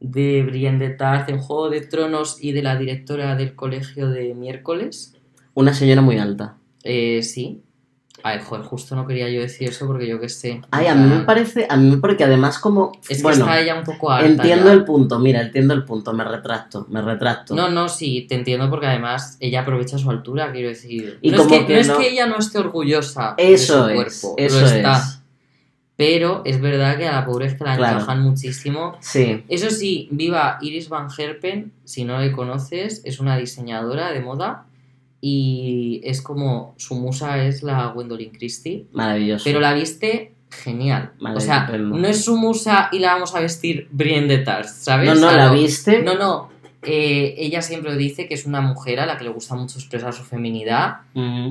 [0.00, 4.34] de Brienne de Tarth en Juego de Tronos y de la directora del colegio de
[4.34, 5.14] miércoles.
[5.54, 6.56] Una señora muy alta.
[6.82, 7.62] Eh, sí.
[8.26, 10.62] Ay, joder, justo no quería yo decir eso porque yo qué sé.
[10.70, 11.66] Ay, a mí me parece.
[11.68, 12.92] A mí, porque además, como.
[13.06, 14.26] Es que bueno, está ella un poco alta.
[14.26, 14.72] entiendo ya.
[14.72, 16.14] el punto, mira, entiendo el punto.
[16.14, 17.54] Me retracto, me retracto.
[17.54, 21.18] No, no, sí, te entiendo porque además ella aprovecha su altura, quiero decir.
[21.20, 23.86] Y no, como es que, que no es no- que ella no esté orgullosa eso
[23.88, 24.20] de su es.
[24.22, 24.96] cuerpo, Eso lo está.
[24.96, 25.20] es.
[25.96, 27.96] Pero es verdad que a la pobre es que la Claro.
[27.98, 28.96] encajan muchísimo.
[29.00, 29.44] Sí.
[29.48, 34.64] Eso sí, viva Iris Van Herpen, si no le conoces, es una diseñadora de moda
[35.26, 39.44] y es como su musa es la Gwendolyn Christie, Maravilloso.
[39.44, 41.12] pero la viste genial.
[41.34, 45.08] O sea, no es su musa y la vamos a vestir Brienne de ¿sabes?
[45.08, 46.02] no, no, la viste.
[46.02, 46.50] No, no.
[46.82, 50.12] eh, ella siempre dice que es una mujer a la que le gusta mucho expresar
[50.12, 50.96] su feminidad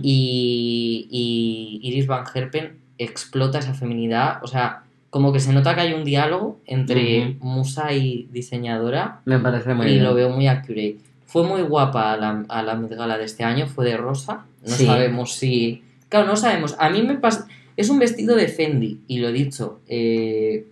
[0.04, 4.38] y, y Iris Van Herpen explota esa feminidad.
[4.44, 9.40] O sea, como que se nota que hay un diálogo entre musa y diseñadora Me
[9.40, 10.04] parece muy y bien.
[10.04, 10.98] lo veo muy accurate.
[11.34, 14.46] Fue muy guapa a la, a la Met Gala de este año, fue de rosa.
[14.62, 14.86] No Sí.
[14.86, 15.84] sabemos si.
[16.08, 16.76] Claro, no sabemos.
[16.78, 17.48] A mí me pasa.
[17.76, 19.80] Es un vestido de Fendi, y lo he dicho.
[19.88, 20.68] eh,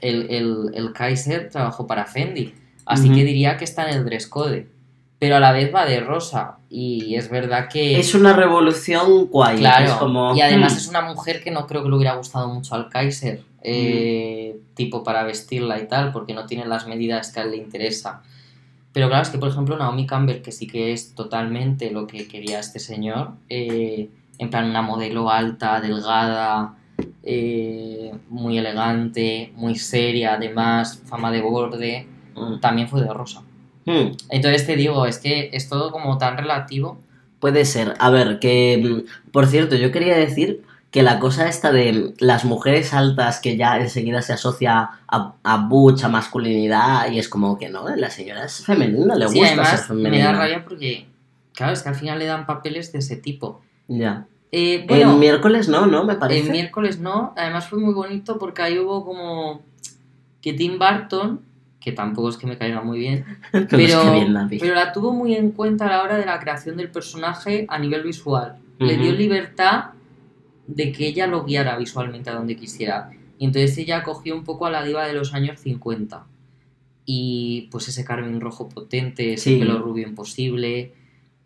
[0.00, 2.54] el, el, el Kaiser trabajó para Fendi,
[2.86, 4.66] así que diría que está en el dress code.
[5.20, 8.00] Pero a la vez va de rosa, y es verdad que.
[8.00, 9.58] Es una revolución guay.
[9.58, 12.14] Claro, es como, y además hmm, es una mujer que no creo que le hubiera
[12.16, 17.30] gustado mucho al Kaiser, eh, tipo para vestirla y tal, porque no tiene las medidas
[17.30, 18.22] que a él le interesa.
[18.92, 22.26] Pero claro, es que por ejemplo Naomi Campbell, que sí que es totalmente lo que
[22.26, 26.76] quería este señor, eh, en plan una modelo alta, delgada,
[27.22, 33.42] eh, muy elegante, muy seria, además, fama de borde, hmm, también fue de rosa.
[33.86, 34.16] hmm.
[34.30, 36.98] Entonces te digo, es que es todo como tan relativo.
[37.38, 37.94] Puede ser.
[37.98, 39.04] A ver, que.
[39.06, 43.56] mm, Por cierto, yo quería decir que la cosa esta de las mujeres altas que
[43.56, 48.10] ya enseguida se asocia a, a butch, a masculinidad, y es como que no, la
[48.10, 50.10] señora es femenina, le Sí, gusta ser además femenina.
[50.10, 51.06] me da rabia porque,
[51.54, 53.60] claro, es que al final le dan papeles de ese tipo.
[53.86, 54.26] Ya.
[54.52, 56.02] Eh, bueno, el miércoles no, ¿no?
[56.04, 56.46] Me parece.
[56.46, 59.62] el miércoles no, además fue muy bonito porque ahí hubo como
[60.42, 61.40] que Tim Burton,
[61.78, 64.92] que tampoco es que me caiga muy bien, Pero, pero, es que bien pero la
[64.92, 68.56] tuvo muy en cuenta a la hora de la creación del personaje a nivel visual.
[68.80, 69.90] Le dio libertad
[70.74, 73.10] de que ella lo guiara visualmente a donde quisiera.
[73.38, 76.24] Y entonces ella cogió un poco a la diva de los años 50.
[77.06, 79.58] Y pues ese Carmen rojo potente, ese Sí.
[79.58, 80.92] pelo rubio imposible,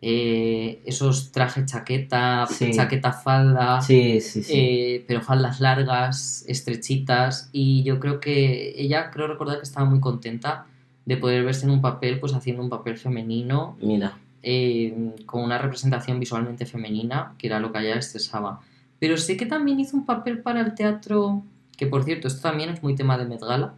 [0.01, 2.71] eh, esos trajes chaqueta, Sí.
[2.71, 7.49] chaqueta falda, Sí, eh, pero faldas largas, estrechitas.
[7.53, 10.67] Y yo creo que ella, creo recordar que estaba muy contenta
[11.05, 14.17] de poder verse en un papel, pues haciendo un papel femenino Mira.
[14.43, 18.59] eh, con una representación visualmente femenina, que era lo que a ella estresaba.
[18.99, 21.43] Pero sé que también hizo un papel para el teatro,
[21.77, 23.73] que por cierto, esto también es muy tema de Met Gala,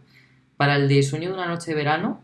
[0.56, 2.20] para el de Sueño de una noche de verano,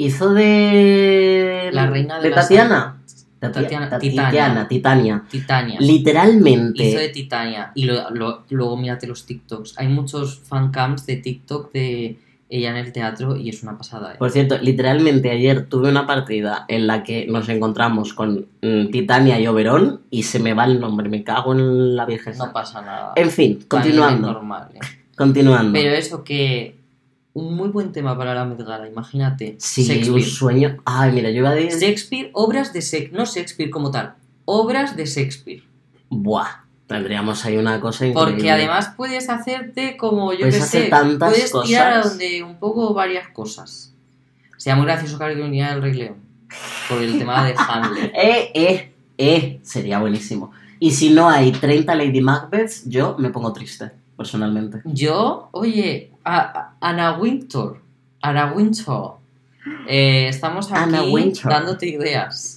[0.00, 1.70] Hizo de.
[1.72, 2.98] La reina de de Tatiana.
[3.40, 4.66] Tati- Tatiana- Tatiana, Titania.
[4.68, 5.24] Titania.
[5.28, 5.80] Titania.
[5.80, 6.84] Literalmente.
[6.84, 7.72] Hizo de Titania.
[7.74, 9.74] Y lo- lo- luego mírate los TikToks.
[9.78, 12.18] Hay muchos fancams de TikTok de
[12.50, 14.14] ella en el teatro y es una pasada.
[14.14, 14.16] ¿eh?
[14.18, 19.38] Por cierto, literalmente ayer tuve una partida en la que nos encontramos con mm, Titania
[19.38, 22.38] y Oberón y se me va el nombre, me cago en la Virgen.
[22.38, 23.12] No pasa nada.
[23.16, 24.32] En fin, continuando.
[24.32, 24.78] normal, ¿eh?
[25.16, 25.72] Continuando.
[25.72, 26.76] Pero eso que...
[27.34, 29.54] Un muy buen tema para la Met Gala, imagínate.
[29.58, 30.24] sí, un Shakespeare.
[30.24, 30.76] sueño.
[30.84, 31.78] Ay, mira, yo iba a decir.
[31.80, 35.62] Shakespeare, obras de Shakespeare, no Shakespeare como tal, obras de Shakespeare.
[36.08, 38.32] Buah, tendríamos ahí una cosa increíble.
[38.32, 42.10] Porque además puedes hacerte como, yo Puedes que sé, tantas puedes tirar a cosas.
[42.18, 43.94] donde un poco varias cosas.
[44.56, 46.16] Sería muy gracioso que viniera del Rey León.
[46.88, 48.12] Por el tema de Hamlet.
[48.16, 50.50] Eh, eh, eh, sería buenísimo.
[50.80, 54.80] Y si no hay 30 Lady Macbeths, yo me pongo triste, personalmente.
[54.84, 57.80] Yo, oye, a, a- Ana Wintour,
[58.22, 59.16] Ana Wintour,
[59.88, 62.54] eh, estamos aquí dándote ideas.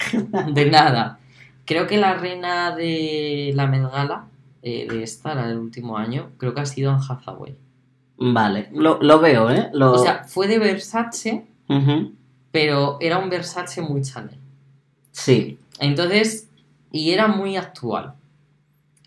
[0.54, 1.20] De nada.
[1.66, 4.26] Creo que la reina de la Met Gala,
[4.62, 7.56] eh, de esta, la del último año, creo que ha sido Anne Hathaway.
[8.18, 9.70] Vale, lo, lo veo, ¿eh?
[9.74, 9.94] Lo...
[9.94, 11.46] O sea, fue de Versace,
[12.52, 14.38] pero era un Versace muy Chanel.
[15.12, 16.48] Sí, Entonces,
[16.92, 18.14] y era muy actual.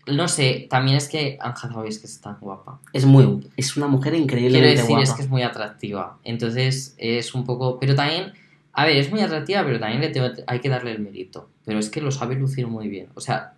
[0.07, 2.79] No sé, también es que Anne Hathaway es que es tan guapa.
[2.93, 3.47] es muy...
[3.57, 5.03] Es una mujer Quiero increíblemente decir, guapa.
[5.03, 6.17] es que es muy atractiva.
[6.23, 7.79] Entonces, es un poco...
[7.79, 8.33] Pero también,
[8.75, 11.49] a ver, es muy atractiva, pero también le tengo- hay que darle el mérito.
[11.65, 13.07] Pero es que lo sabe lucir muy bien.
[13.15, 13.53] O sea,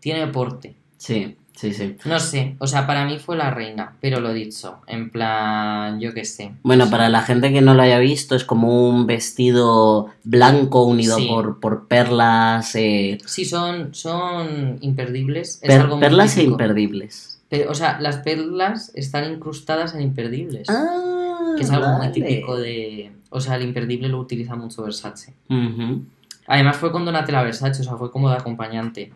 [0.00, 0.74] tiene porte.
[0.96, 1.96] Sí, sí, sí.
[2.04, 6.12] No sé, o sea, para mí fue la reina, pero lo dicho, en plan, yo
[6.12, 6.52] qué sé.
[6.62, 11.16] Bueno, para la gente que no lo haya visto, es como un vestido blanco unido
[11.16, 11.26] Sí.
[11.28, 15.58] por, por perlas, eh, Sí, son, son imperdibles.
[15.62, 17.40] Es per- algo muy perlas e imperdibles.
[17.48, 20.68] Pero, o sea, las perlas están incrustadas en imperdibles.
[20.68, 23.10] Ah, que es algo muy típico de...
[23.30, 25.34] O sea, el imperdible lo utiliza mucho Versace.
[25.48, 26.02] Ujú.
[26.46, 29.12] Además fue con Donatella Versace, o sea, fue como de acompañante.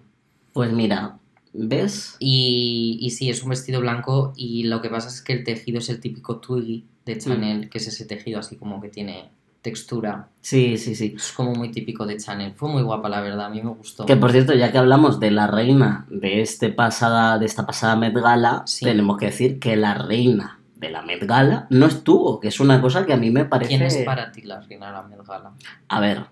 [0.53, 1.17] Pues mira,
[1.53, 2.17] ¿ves?
[2.21, 5.79] Y, y sí, es un vestido blanco y lo que pasa es que el tejido
[5.79, 9.31] es el típico twiggy de Chanel, que es ese tejido así como que tiene
[9.63, 10.29] textura.
[10.43, 11.15] Sí, sí, sí.
[11.17, 12.53] Es como muy típico de Chanel.
[12.55, 14.05] Fue muy guapa, la verdad, a mí me gustó.
[14.07, 17.97] Que por cierto, ya que hablamos de la reina de este pasada, de esta pasada
[17.97, 18.85] Met Gala, Sí.
[18.85, 22.81] tenemos que decir que la reina de la Met Gala no estuvo, que es una
[22.81, 23.69] cosa que a mí me parece.
[23.71, 25.51] ¿Quién es para ti la reina de la Met Gala?
[25.89, 26.25] A ver.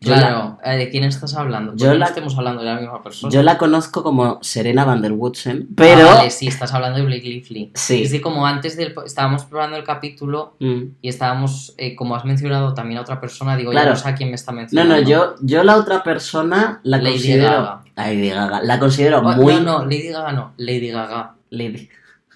[0.00, 1.72] yo la- Claro, eh, ¿de quién estás hablando?
[1.76, 3.32] Yo Porque la- no estemos hablando de la misma persona.
[3.32, 6.10] Yo la conozco como Serena van der Woodsen, pero.
[6.10, 7.70] Ah, vale, sí, estás hablando de Blake Lively.
[7.74, 8.02] Sí.
[8.02, 8.94] Es de como antes del...
[9.06, 10.82] Estábamos probando el capítulo Mm.
[11.00, 13.86] y estábamos, eh, como has mencionado también a otra persona, digo, Claro.
[13.86, 14.94] ya no sé a quién me está No, mencionando.
[14.94, 17.48] no, yo, yo la otra persona la Lady considero.
[17.50, 17.82] Gaga.
[17.96, 18.60] Lady Gaga.
[18.62, 19.54] La considero Oh, muy.
[19.54, 21.34] No, no, Lady Gaga no, Lady Gaga.
[21.48, 21.88] Lady,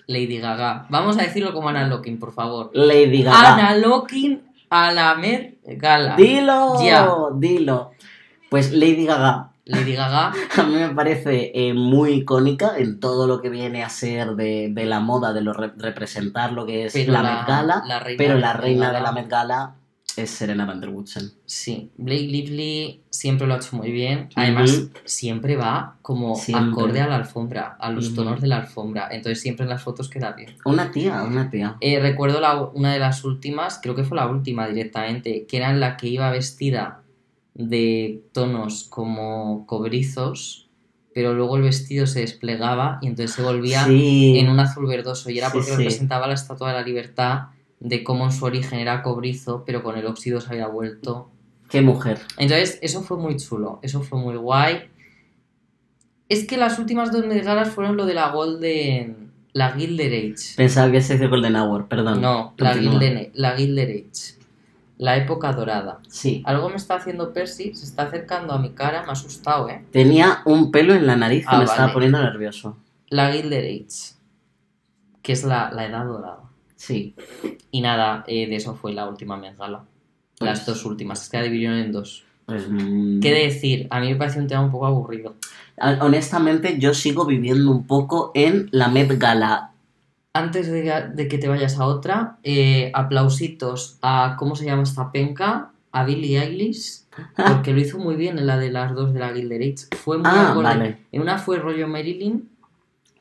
[0.09, 0.87] Lady Gaga.
[0.89, 2.71] Vamos a decirlo como Ana Locking, por favor.
[2.73, 3.55] Lady Gaga.
[3.55, 4.41] Ana Locking
[4.71, 6.17] a la Met Gala.
[6.17, 7.07] Dilo, Ya.
[7.35, 7.93] dilo.
[8.51, 13.43] Pues Lady Gaga Lady Gaga, a mí me parece eh, muy icónica en todo lo
[13.43, 17.07] que viene a ser de, de la moda, de lo re- representar lo que es
[17.07, 19.75] la, la, Met Gala, la reina pero la reina de la Met Gala
[20.17, 21.31] es Serena van der Woodsen.
[21.47, 24.29] Sí, Blake Lively siempre lo ha hecho muy bien.
[24.35, 26.71] Además, siempre va como Siempre.
[26.73, 29.09] acorde a la alfombra, a los tonos de la alfombra.
[29.13, 30.57] Entonces, siempre en las fotos queda bien.
[30.65, 31.77] Una tía, una tía.
[31.81, 35.71] Eh, recuerdo la- una de las últimas, creo que fue la última directamente, que era
[35.71, 37.03] en la que iba vestida
[37.55, 40.69] de tonos como cobrizos,
[41.15, 44.39] pero luego el vestido se desplegaba y entonces se volvía Sí.
[44.39, 45.77] en un azul verdoso y era porque sí.
[45.77, 47.39] representaba la Estatua de la Libertad
[47.81, 51.31] de cómo en su origen era cobrizo, pero con el óxido se había vuelto.
[51.71, 52.19] Qué mujer.
[52.39, 54.89] Entonces, eso fue muy chulo, eso fue muy guay.
[56.29, 59.29] Es que las últimas dos Met Galas fueron lo de la Golden.
[59.55, 60.55] La Gilded Age.
[60.57, 62.21] Pensaba que se dice Golden Hour, perdón.
[62.21, 62.75] No, la.
[62.75, 64.39] Gilded, la Gilded Age.
[64.99, 66.01] La época dorada.
[66.09, 66.43] Sí.
[66.45, 69.85] Algo me está haciendo Percy, se está acercando a mi cara, me ha asustado, ¿eh?
[69.93, 72.77] Tenía un pelo en la nariz que Ah, me estaba poniendo nervioso.
[73.09, 74.15] La Gilded Age.
[75.23, 76.41] Que es la, la edad dorada.
[76.79, 77.15] Sí.
[77.71, 79.85] Y nada, eh, de eso fue la última Met Gala.
[80.41, 82.25] Las Pues- dos últimas, es que la dividieron en dos.
[82.47, 83.89] Pues, mm, ¿Qué decir?
[83.91, 85.35] A mí me parece un tema un poco aburrido.
[85.81, 89.73] a- Honestamente, yo sigo viviendo un poco en la Met Gala.
[90.33, 95.11] Antes de, de que te vayas a otra, eh, aplausitos a, ¿cómo se llama esta
[95.13, 95.71] penca?
[95.93, 97.03] A Billie Eilish,
[97.37, 99.97] porque lo hizo muy bien en la de las dos de la Gilded Age.
[99.97, 100.99] Fue muy Ah, vale.
[101.13, 102.49] En una fue rollo Marilyn,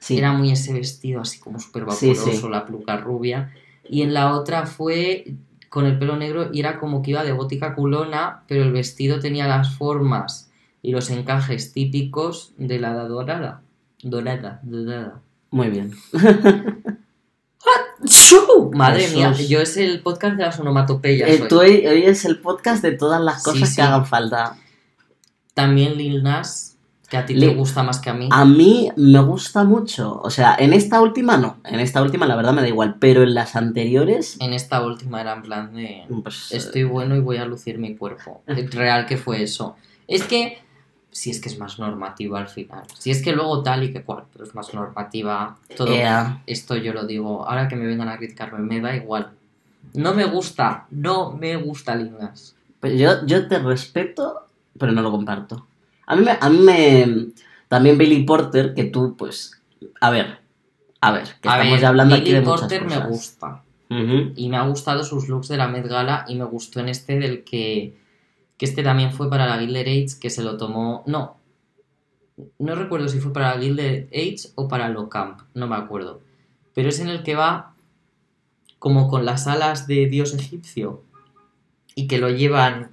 [0.08, 0.18] Sí.
[0.18, 2.48] era muy ese vestido así como súper vaporoso, sí.
[2.50, 3.54] la peluca rubia.
[3.90, 5.34] Y en la otra fue
[5.70, 9.20] con el pelo negro y era como que iba de gótica culona, pero el vestido
[9.20, 10.50] tenía las formas
[10.82, 13.62] y los encajes típicos de la edad dorada.
[14.02, 15.22] Dorada, dorada.
[15.52, 15.94] Muy bien.
[18.74, 21.30] Madre mía, yo es el podcast de las onomatopeyas.
[21.30, 21.48] Eh, hoy.
[21.48, 23.76] tú hoy, hoy es el podcast de todas las Sí, cosas sí.
[23.76, 24.58] que hagan falta.
[25.54, 26.77] También Lil Nas,
[27.10, 28.28] que a ti te Lil- gusta más que a mí.
[28.32, 30.20] A mí me gusta mucho.
[30.22, 31.58] O sea, en esta última no.
[31.64, 32.96] En esta última la verdad me da igual.
[33.00, 34.38] Pero en las anteriores.
[34.42, 36.04] En esta última era en plan de...
[36.24, 38.42] Pues, Estoy bueno y voy a lucir mi cuerpo.
[38.48, 39.76] Real que fue eso.
[40.08, 40.60] Es que,
[41.12, 42.84] si es que es más normativa al final.
[42.98, 45.58] Si es que luego tal y que cual, pero es más normativa.
[45.78, 45.96] Todo
[46.46, 47.48] esto yo lo digo.
[47.48, 49.32] Ahora que me vengan a criticarme, me da igual.
[49.94, 52.56] No me gusta, no me gusta Lingas.
[52.82, 54.42] Pero yo, yo te respeto,
[54.78, 55.66] pero no lo comparto.
[56.08, 57.28] A mí, me, a mí me-
[57.68, 59.62] También Billy Porter, que tú, pues.
[60.02, 60.40] A ver.
[61.02, 63.08] A ver, que a estamos ver, ya hablando Billy aquí de muchas Porter me cosas.
[63.10, 63.64] gusta.
[63.90, 64.34] Ujú.
[64.36, 67.20] Y me ha gustado sus looks de la Met Gala y me gustó en este
[67.20, 67.96] del que.
[68.58, 71.04] Que este también fue para la Gilded Age, que se lo tomó.
[71.06, 71.38] No.
[72.58, 76.22] No recuerdo si fue para la Gilded Age o para Lo Camp, no me acuerdo.
[76.74, 77.74] Pero es en el que va
[78.80, 81.04] como con las alas de dios egipcio
[81.96, 82.92] y que lo llevan.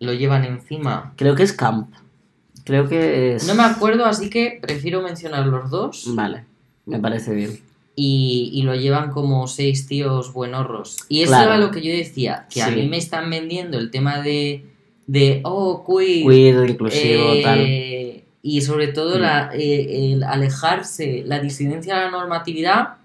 [0.00, 1.12] Lo llevan encima.
[1.16, 1.88] Creo que es Camp.
[2.66, 3.46] Creo que es.
[3.46, 6.04] No me acuerdo, así que prefiero mencionar los dos.
[6.14, 6.44] Vale,
[6.84, 7.58] me parece bien.
[7.98, 10.98] y, y lo llevan como seis tíos buenorros.
[11.08, 11.52] Y eso Claro.
[11.54, 14.66] era lo que yo decía, que a mí me están vendiendo el tema de,
[15.06, 18.24] de oh, queer, Queer, inclusivo, eh, tal.
[18.42, 19.20] y sobre todo Mm.
[19.22, 22.96] la, eh, el alejarse, la disidencia de la normatividad,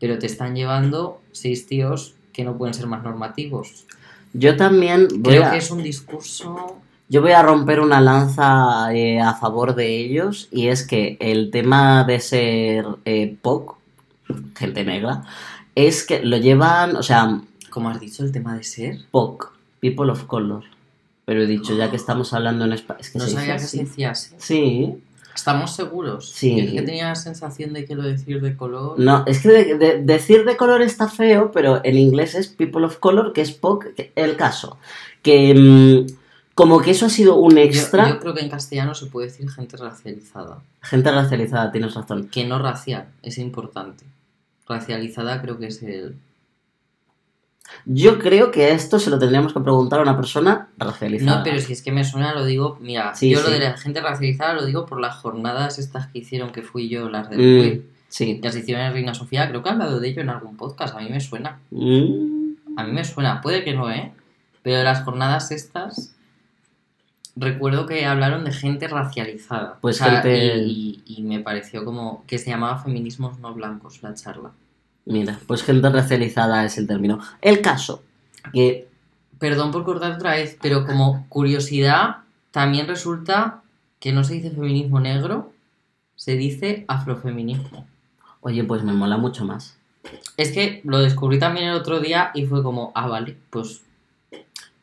[0.00, 3.84] pero te están llevando seis tíos que no pueden ser más normativos.
[4.32, 6.76] Yo también Creo a, que es un discurso...
[7.08, 11.50] yo voy a romper una lanza eh, a favor de ellos y es que el
[11.50, 13.76] tema de ser eh, POC,
[14.56, 15.22] gente negra,
[15.74, 17.40] es que lo llevan, o sea,
[17.70, 18.98] ¿Cómo has dicho el tema de ser?
[19.10, 20.64] POC, People of Color.
[21.26, 23.78] Pero he dicho, ya que estamos hablando en español, es que No sabía que se
[23.78, 24.34] decía así.
[24.38, 24.94] Sí,
[25.34, 26.30] ¿Estamos seguros?
[26.30, 26.58] Sí.
[26.58, 28.98] Es que tenía la sensación de que lo decir de color...
[28.98, 32.86] no, es que de- de- decir de color está feo, pero en inglés es People
[32.86, 34.78] of Color, que es POC, el caso.
[35.20, 36.06] Que mm,
[36.56, 39.48] como que eso ha sido un extra, Yo, creo que en castellano se puede decir
[39.50, 40.62] gente racializada.
[40.80, 42.28] gente racializada, tienes razón.
[42.28, 44.04] Que no racial, es importante.
[44.66, 46.16] Racializada creo que es el...
[47.84, 51.36] Yo creo que esto se lo tendríamos que preguntar a una persona racializada.
[51.38, 52.78] No, pero si es que me suena, lo digo...
[52.80, 56.20] Mira, Sí, yo lo de la gente racializada lo digo por las jornadas estas que
[56.20, 58.40] hicieron, que fui yo, las del Mm, sí.
[58.40, 59.46] que las hicieron en Reina Sofía.
[59.48, 61.58] Creo que he hablado de ello en algún podcast, a mí me suena.
[61.70, 64.12] Mm, A mí me suena, puede que no, ¿eh?
[64.62, 66.15] Pero de las jornadas estas...
[67.36, 69.78] Recuerdo que hablaron de gente racializada.
[69.80, 74.14] Pues gente- Y, y- y me pareció como que se llamaba feminismos no blancos la
[74.14, 74.52] charla.
[75.04, 77.20] Mira, pues gente racializada es el término.
[77.42, 78.02] El caso,
[78.52, 78.88] que
[79.38, 82.20] Perdón por cortar otra vez, pero como curiosidad,
[82.52, 83.60] también resulta
[84.00, 85.52] que no se dice feminismo negro,
[86.14, 87.86] se dice afrofeminismo.
[88.40, 89.76] Oye, pues me mola mucho más.
[90.38, 93.82] Es que lo descubrí también el otro día y fue como, ah, vale, pues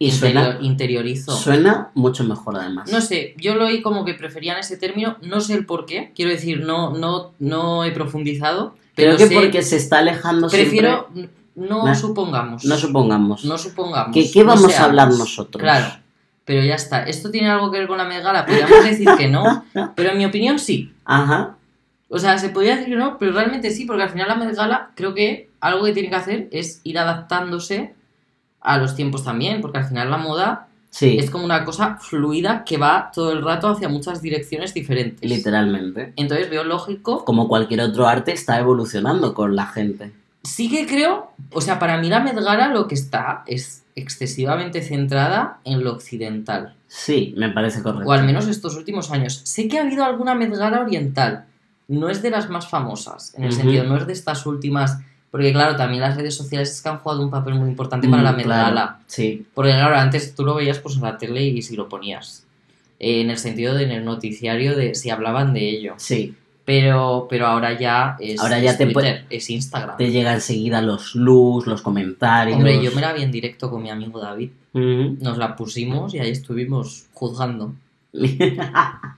[0.08, 1.32] interior- suena, interiorizo.
[1.36, 2.92] suena mucho mejor además.
[2.92, 6.12] No sé, yo lo oí como que preferían ese término, no sé el por qué,
[6.16, 10.48] quiero decir, no, no, no he profundizado, pero Creo que sé- porque se está alejando
[10.50, 11.34] prefiero, siempre...
[11.56, 12.64] no supongamos.
[12.66, 13.46] No supongamos.
[13.46, 14.14] No supongamos.
[14.14, 15.62] ¿Qué, qué no vamos a hablar nosotros?
[15.62, 15.96] Claro,
[16.46, 17.04] pero ya está.
[17.04, 18.46] ¿Esto tiene algo que ver con la megala?
[18.46, 20.92] Podríamos decir que no, pero en mi opinión sí.
[21.06, 21.56] Ajá.
[22.10, 24.56] O sea, se podría decir que no, pero realmente sí, porque al final la Met
[24.56, 27.96] Gala creo que algo que tiene que hacer es ir adaptándose
[28.64, 32.64] a los tiempos también, porque al final la moda Sí, es como una cosa fluida
[32.64, 35.28] que va todo el rato hacia muchas direcciones diferentes.
[35.28, 36.14] literalmente.
[36.16, 40.12] Entonces veo lógico, Como cualquier otro arte está evolucionando con la gente.
[40.44, 44.84] Sí que creo, o sea, para mí la Met Gala lo que está es excesivamente
[44.84, 46.76] centrada en lo occidental.
[46.88, 48.08] Sí, me parece correcto.
[48.08, 49.42] O al menos estos últimos años.
[49.46, 51.46] Sé que ha habido alguna Met Gala oriental.
[51.88, 55.00] No es de las más famosas, en el sentido, no es de estas últimas.
[55.34, 58.22] Porque, claro, también las redes sociales es que han jugado un papel muy importante para
[58.22, 58.92] Mm, la Met claro.
[59.08, 62.46] Sí, Porque, claro, antes tú lo veías pues en la tele y si lo ponías.
[63.00, 65.96] Eh, en el sentido de en el noticiario de si hablaban de ello.
[65.98, 66.36] sí.
[66.66, 69.98] Pero, pero ahora ya es, Ahora ya es te Twitter, es Instagram.
[69.98, 72.56] Te llega enseguida los luz, los comentarios.
[72.56, 74.50] Hombre, yo me la vi en directo con mi amigo David.
[74.74, 75.18] Ujú.
[75.20, 77.74] Nos la pusimos y ahí estuvimos juzgando.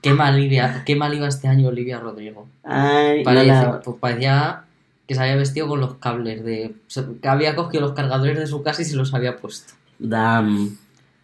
[0.02, 0.48] Qué mal,
[0.84, 2.48] qué mal iba este año Olivia Rodrigo.
[2.64, 4.64] Ay, no Parece- la- pues parecía
[5.06, 6.74] que se había vestido con los cables de...
[7.22, 9.72] que había cogido los cargadores de su casa y se los había puesto.
[9.98, 10.76] Damn.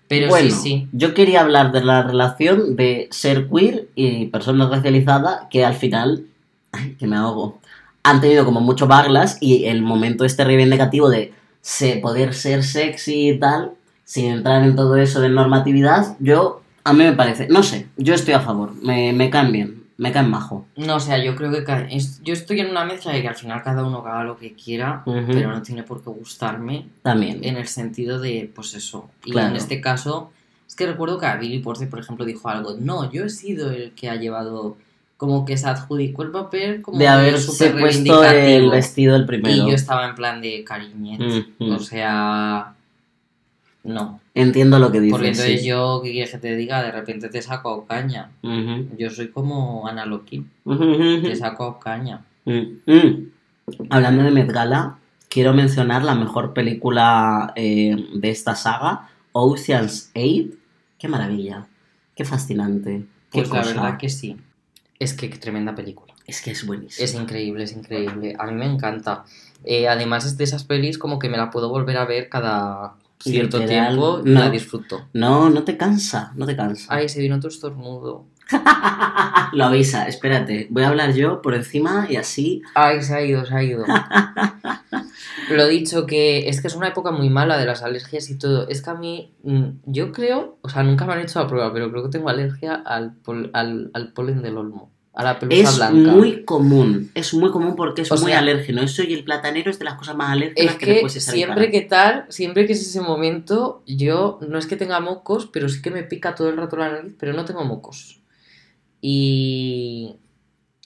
[0.08, 0.88] Pero bueno, sí, sí.
[0.92, 6.26] yo quería hablar de la relación de ser queer y persona racializada que al final,
[6.72, 7.60] ay, que me ahogo,
[8.02, 13.30] han tenido como mucho baglas y el momento este reivindicativo de se- poder ser sexy
[13.30, 13.72] y tal,
[14.04, 18.12] sin entrar en todo eso de normatividad, yo, a mí me parece, no sé, yo
[18.14, 20.66] estoy a favor, me, me caen bien, me caen majo.
[20.76, 21.86] No, o sea, yo creo que...
[21.96, 24.52] es- yo estoy en una mezcla de que al final cada uno haga lo que
[24.54, 27.44] quiera, pero no tiene por qué gustarme También.
[27.44, 29.08] en el sentido de, pues eso.
[29.24, 29.50] Y Claro.
[29.50, 30.32] en este caso,
[30.66, 32.74] es que recuerdo que a Billy Porce, por ejemplo, dijo algo.
[32.80, 34.76] No, yo he sido el que ha llevado,
[35.16, 39.54] como que se adjudicó el papel como de haberse puesto el vestido el primero.
[39.54, 41.20] Y yo estaba en plan de cariñet.
[41.60, 42.74] O sea,
[43.84, 44.20] no.
[44.34, 45.12] Entiendo lo que dices.
[45.12, 45.66] Porque entonces sí.
[45.66, 46.82] yo, ¿qué quieres que te diga?
[46.82, 48.30] De repente te saco a caña.
[48.96, 50.50] Yo soy como Ana Loquín.
[50.64, 52.24] Ujú, ujú, Te saco a caña.
[52.44, 53.30] Mm, mm.
[53.90, 60.56] Hablando de Met Gala, quiero mencionar la mejor película eh, de esta saga, Ocean's 8.
[60.98, 61.66] Qué maravilla,
[62.14, 63.04] qué fascinante.
[63.30, 63.74] Qué Pues la cosa.
[63.74, 64.36] verdad que sí.
[64.98, 66.14] Es que qué tremenda película.
[66.26, 67.04] Es que es buenísimo.
[67.04, 68.36] Es increíble, es increíble.
[68.38, 69.24] A mí me encanta.
[69.64, 72.94] Eh, además es de esas pelis como que me la puedo volver a ver cada
[73.22, 74.40] cierto Literal, tiempo no.
[74.40, 75.08] la disfruto.
[75.12, 76.86] No, no te cansa, no te cansa.
[76.94, 78.26] Ay, se vino tu estornudo.
[79.52, 80.66] Lo avisa, espérate.
[80.70, 82.62] Voy a hablar yo por encima y así.
[82.74, 83.84] Ay, se ha ido, se ha ido.
[85.50, 88.68] Lo dicho, que es que es una época muy mala de las alergias y todo.
[88.68, 91.72] Es que a mí, mm, yo creo, o sea, nunca me han hecho la prueba,
[91.72, 95.60] pero creo que tengo alergia al, pol- al, al polen del olmo, a la pelusa
[95.70, 96.12] Es blanca.
[96.12, 98.80] muy común, es muy común porque es O muy sea, alérgeno.
[98.82, 101.70] Eso y el platanero es de las cosas más alérgenas Es que, que en siempre
[101.70, 105.82] que tal, siempre que es ese momento, yo no es que tenga mocos, pero sí
[105.82, 108.20] que me pica todo el rato la nariz, pero no tengo mocos.
[109.02, 110.16] Y,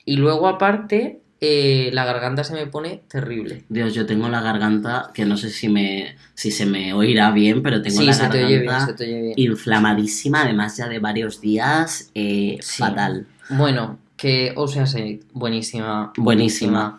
[0.05, 3.65] y luego aparte, eh, la garganta se me pone terrible.
[3.69, 7.63] Dios, yo tengo la garganta que no sé si me si se me oirá bien,
[7.63, 9.35] pero tengo sí, la se te oye bien, garganta se te oye bien.
[9.37, 12.83] inflamadísima, además ya de varios días, eh, Sí.
[12.83, 13.27] fatal.
[13.51, 16.13] Bueno, que o sea, sí, buenísima.
[16.17, 16.99] Buenísima.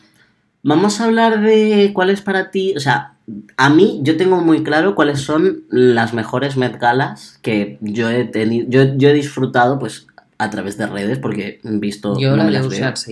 [0.63, 3.13] Vamos a hablar de cuál es para ti, o sea,
[3.57, 8.25] a mí yo tengo muy claro cuáles son las mejores Met Galas que yo he
[8.25, 12.49] tenido, yo, yo he disfrutado pues a través de redes porque he visto Yo no
[12.49, 12.67] la de.
[12.67, 13.07] Ocean's.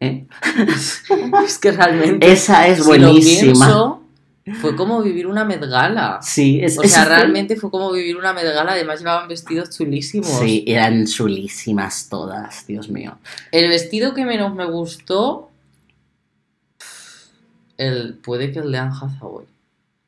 [0.00, 0.26] ¿Eh?
[1.44, 2.30] es que realmente.
[2.30, 3.52] Esa es si lo buenísima.
[3.52, 4.02] pienso,
[4.60, 6.20] fue como vivir una Met Gala.
[6.22, 9.70] Sí, es, O sea, fue- realmente fue como vivir una Met Gala, además llevaban vestidos
[9.76, 10.28] chulísimos.
[10.28, 13.18] Sí, eran chulísimas todas, Dios mío.
[13.50, 15.50] El vestido que menos me gustó,
[17.76, 19.46] el, puede que el de Anne Hathaway.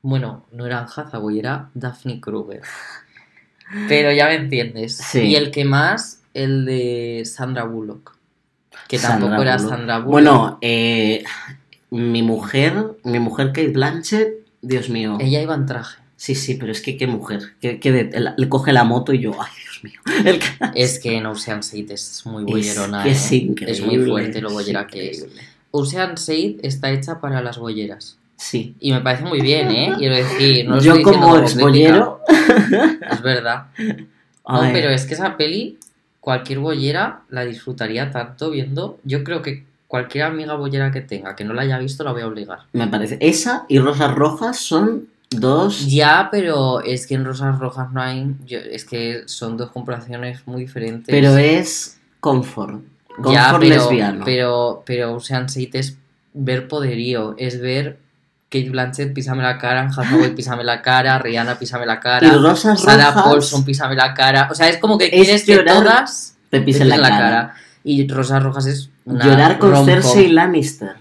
[0.02, 2.62] Bueno, no era Anne Hathaway, era Daphne Kruger.
[3.88, 4.96] Pero ya me entiendes.
[4.96, 5.20] Sí.
[5.20, 8.16] Y el que más, el de Sandra Bullock.
[8.88, 9.70] Que tampoco Sandra era Bullock.
[9.70, 10.10] Sandra Bullock.
[10.12, 11.24] Bueno, eh,
[11.90, 12.74] mi mujer,
[13.04, 15.16] mi mujer Kate Blanchett, Dios mío.
[15.20, 15.98] Ella iba en traje.
[16.16, 17.54] Sí, sí, pero es que qué mujer.
[17.60, 20.00] Que, que de- le coge la moto y yo, ay, Dios mío.
[20.24, 23.02] El que- Es que en Ocean's 8 es muy bollerona.
[23.04, 23.12] que ¿eh?
[23.12, 23.72] es increíble.
[23.72, 25.26] Es muy fuerte lo es bollera que es.
[25.70, 28.18] Ocean's 8 está hecha para las bolleras.
[28.36, 28.74] Sí.
[28.80, 29.92] Y me parece muy bien, ¿eh?
[29.98, 31.46] Quiero decir, no yo estoy como crítica.
[31.52, 32.20] exbollero...
[33.10, 33.66] Es verdad.
[34.48, 35.78] No, pero es que esa peli,
[36.20, 38.98] cualquier bollera la disfrutaría tanto viendo.
[39.04, 42.22] Yo creo que cualquier amiga bollera que tenga que no la haya visto la voy
[42.22, 42.60] a obligar.
[42.72, 43.18] Me parece.
[43.20, 45.86] Esa y Rosas Rojas son dos...
[45.90, 48.34] Ya, pero es que en Rosas Rojas no hay.
[48.46, 51.06] yo- es que son dos comparaciones muy diferentes.
[51.08, 52.82] Pero es confort.
[53.16, 54.24] Confort ya, pero, lesbiano.
[54.24, 55.96] pero, pero Ocean's Eight es
[56.34, 57.98] ver poderío, es ver
[58.50, 62.80] Kate Blanchett, písame la cara, Hathaway, písame la cara, Rihanna, písame la y cara, Rosas
[62.80, 64.48] Sarah Rojas Paulson, písame la cara.
[64.50, 67.54] O sea, es como que Es quieres que todas te te pisen la, pisen cara.
[67.84, 69.84] Y Rosas Rojas es una Llorar con.
[69.84, 70.96] Cersei Lannister.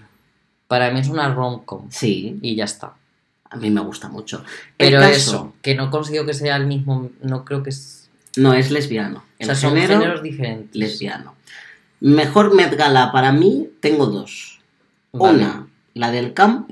[0.66, 1.86] Para mí es una rom-com.
[1.90, 2.94] Sí, Y ya está.
[3.50, 4.44] a mí me gusta mucho.
[4.76, 7.10] Pero caso, eso, que no consigo que sea el mismo.
[7.22, 8.08] No creo que es.
[8.36, 9.18] No, es lesbiano.
[9.18, 10.76] O El sea, son género, géneros diferentes.
[10.76, 11.34] lesbiano.
[12.00, 14.60] Mejor Met Gala para mí tengo dos.
[15.12, 15.38] Vale.
[15.38, 16.70] Una, la del camp,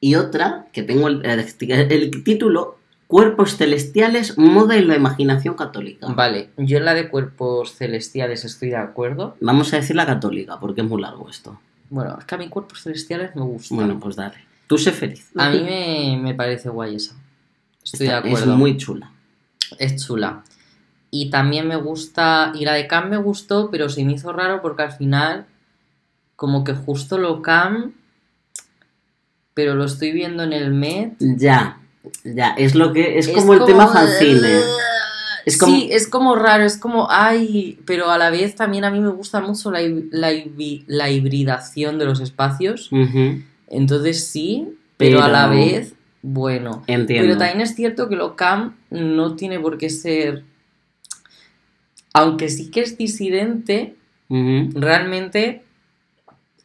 [0.00, 2.77] Y otra, que tengo el, el- el título,
[3.08, 6.08] Cuerpos celestiales, moda y la imaginación católica.
[6.08, 9.34] Vale, yo en la de cuerpos celestiales estoy de acuerdo.
[9.40, 11.58] Vamos a decir la católica, porque es muy largo esto.
[11.88, 13.78] Bueno, es que a mí cuerpos celestiales me gustan.
[13.78, 14.36] Bueno, pues dale.
[14.66, 15.30] Tú sé feliz.
[15.36, 17.14] A mí me, me parece guay esa.
[17.82, 18.52] Estoy de acuerdo.
[18.52, 19.10] Es muy chula.
[19.78, 20.44] Es chula.
[21.10, 22.52] Y también me gusta.
[22.54, 25.46] Y la de Cam me gustó, pero se me hizo raro porque al final,
[26.36, 27.94] como que justo lo Cam.
[29.54, 31.14] Pero lo estoy viendo en el Met.
[31.18, 31.80] Ya,
[32.24, 33.18] ya, es lo que.
[33.18, 34.60] Es, como el tema fanzine.
[35.46, 38.90] Es como- Sí, es como raro, es como, ay, pero a la vez también a
[38.90, 39.80] mí me gusta mucho la,
[40.10, 40.30] la,
[40.86, 42.90] la hibridación de los espacios.
[43.68, 46.82] Entonces sí, pero, a la vez, bueno.
[46.86, 47.26] Entiendo.
[47.28, 50.44] Pero también es cierto que lo cam no tiene por qué ser.
[52.12, 53.94] Aunque sí que es disidente,
[54.74, 55.62] realmente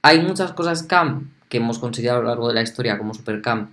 [0.02, 3.41] hay muchas cosas cam que hemos considerado a lo largo de la historia como super
[3.41, 3.70] cam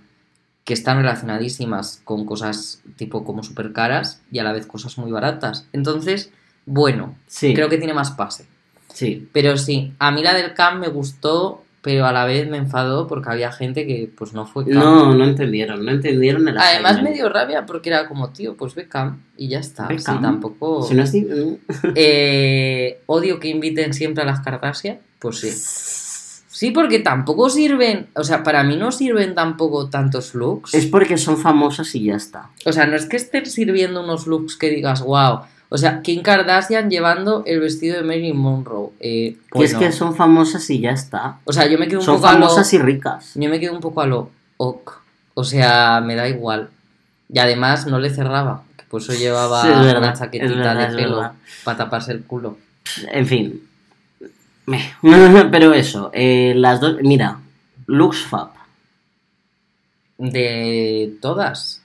[0.63, 5.11] que están relacionadísimas con cosas tipo como super caras y a la vez cosas muy
[5.11, 5.65] baratas.
[5.73, 6.31] Entonces,
[6.65, 8.45] bueno, Sí, creo que tiene más pase.
[8.93, 9.27] sí.
[9.33, 13.07] Pero sí, a mí la del cam me gustó, pero a la vez me enfadó
[13.07, 14.75] porque había gente que pues no fue cam.
[14.75, 17.09] No, no entendieron, no entendieron el Además assignment.
[17.09, 19.87] me dio rabia porque era como, tío, pues ve cam y ya está.
[19.87, 20.83] Sí, tampoco...
[20.83, 21.11] Si no es
[21.95, 25.49] Eh, odio que inviten siempre a las Kardashian, pues sí.
[26.61, 30.75] Sí, porque tampoco sirven, o sea, para mí no sirven tampoco tantos looks.
[30.75, 32.51] Es porque son famosas y ya está.
[32.67, 35.39] O sea, no es que estén sirviendo unos looks que digas, wow.
[35.69, 38.91] O sea, Kim Kardashian llevando el vestido de Marilyn Monroe.
[38.99, 41.39] Eh, Que es que son famosas y ya está.
[41.45, 42.41] O sea, yo me quedo un Son poco a lo...
[42.41, 43.31] famosas y ricas.
[43.33, 45.01] Yo me quedo un poco a lo ok.
[45.33, 46.69] O sea, me da igual.
[47.33, 48.61] Y además no le cerraba.
[48.87, 51.31] Por eso llevaba Sí, es verdad, una es chaquetita verdad, de pelo
[51.63, 52.59] para taparse el culo.
[53.11, 53.63] En fin.
[55.51, 56.97] Pero eso, eh, las dos.
[57.01, 57.39] Mira,
[57.87, 58.51] Lux Fab.
[60.17, 61.81] De todas.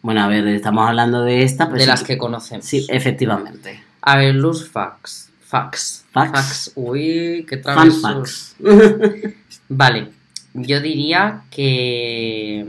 [0.00, 1.66] Bueno, a ver, estamos hablando de esta.
[1.66, 2.64] de sí, las que conocemos.
[2.64, 3.82] Sí, efectivamente.
[4.00, 5.30] A ver, los facts.
[5.40, 6.04] Facts.
[6.12, 6.72] Facts.
[6.74, 8.56] Uy, qué facts.
[9.68, 10.08] Vale.
[10.54, 12.66] Yo diría que.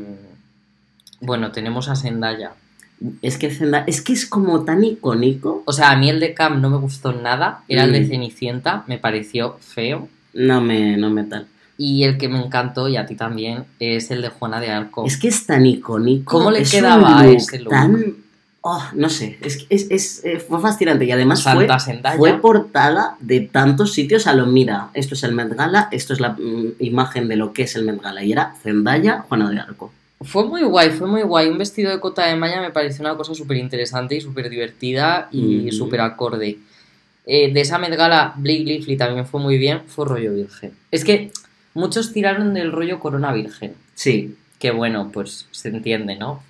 [1.22, 2.54] Bueno, tenemos a Zendaya.
[3.22, 3.47] Es que
[3.88, 5.64] es que es como tan icónico.
[5.66, 7.64] O sea, a mí el de Cam no me gustó nada.
[7.68, 8.08] Era el de Mm.
[8.10, 8.84] Cenicienta.
[8.88, 10.10] Me pareció feo.
[10.34, 11.47] No me, no me tal.
[11.78, 15.06] Y el que me encantó, y a ti también, es el de Juana de Arco.
[15.06, 16.38] Es que es tan icónico.
[16.38, 17.70] ¿Cómo le es quedaba un a ese look?
[17.70, 18.16] Tan.
[18.62, 19.38] Oh, no sé.
[19.41, 21.06] Es, es, es- eh, fue fascinante.
[21.06, 21.41] Y además
[22.18, 24.28] fue portada de tantos sitios.
[24.28, 27.54] A lo mira, esto es el Met Gala, esto es la mm, imagen de lo
[27.54, 28.22] que es el Met Gala.
[28.26, 29.93] Y era Zendaya, Juana de Arco.
[30.22, 31.47] Fue muy guay, fue muy guay.
[31.47, 35.30] Un vestido de cota de malla me pareció una cosa súper interesante y súper divertida
[35.32, 35.72] y Mhm.
[35.72, 36.57] súper acorde.
[37.26, 40.74] Eh, de esa Met Gala, Blake Lively también fue muy bien, fue rollo virgen.
[40.91, 41.32] Es que
[41.74, 44.36] muchos tiraron del rollo corona virgen, Sí.
[44.59, 46.43] que bueno, pues se entiende, ¿no?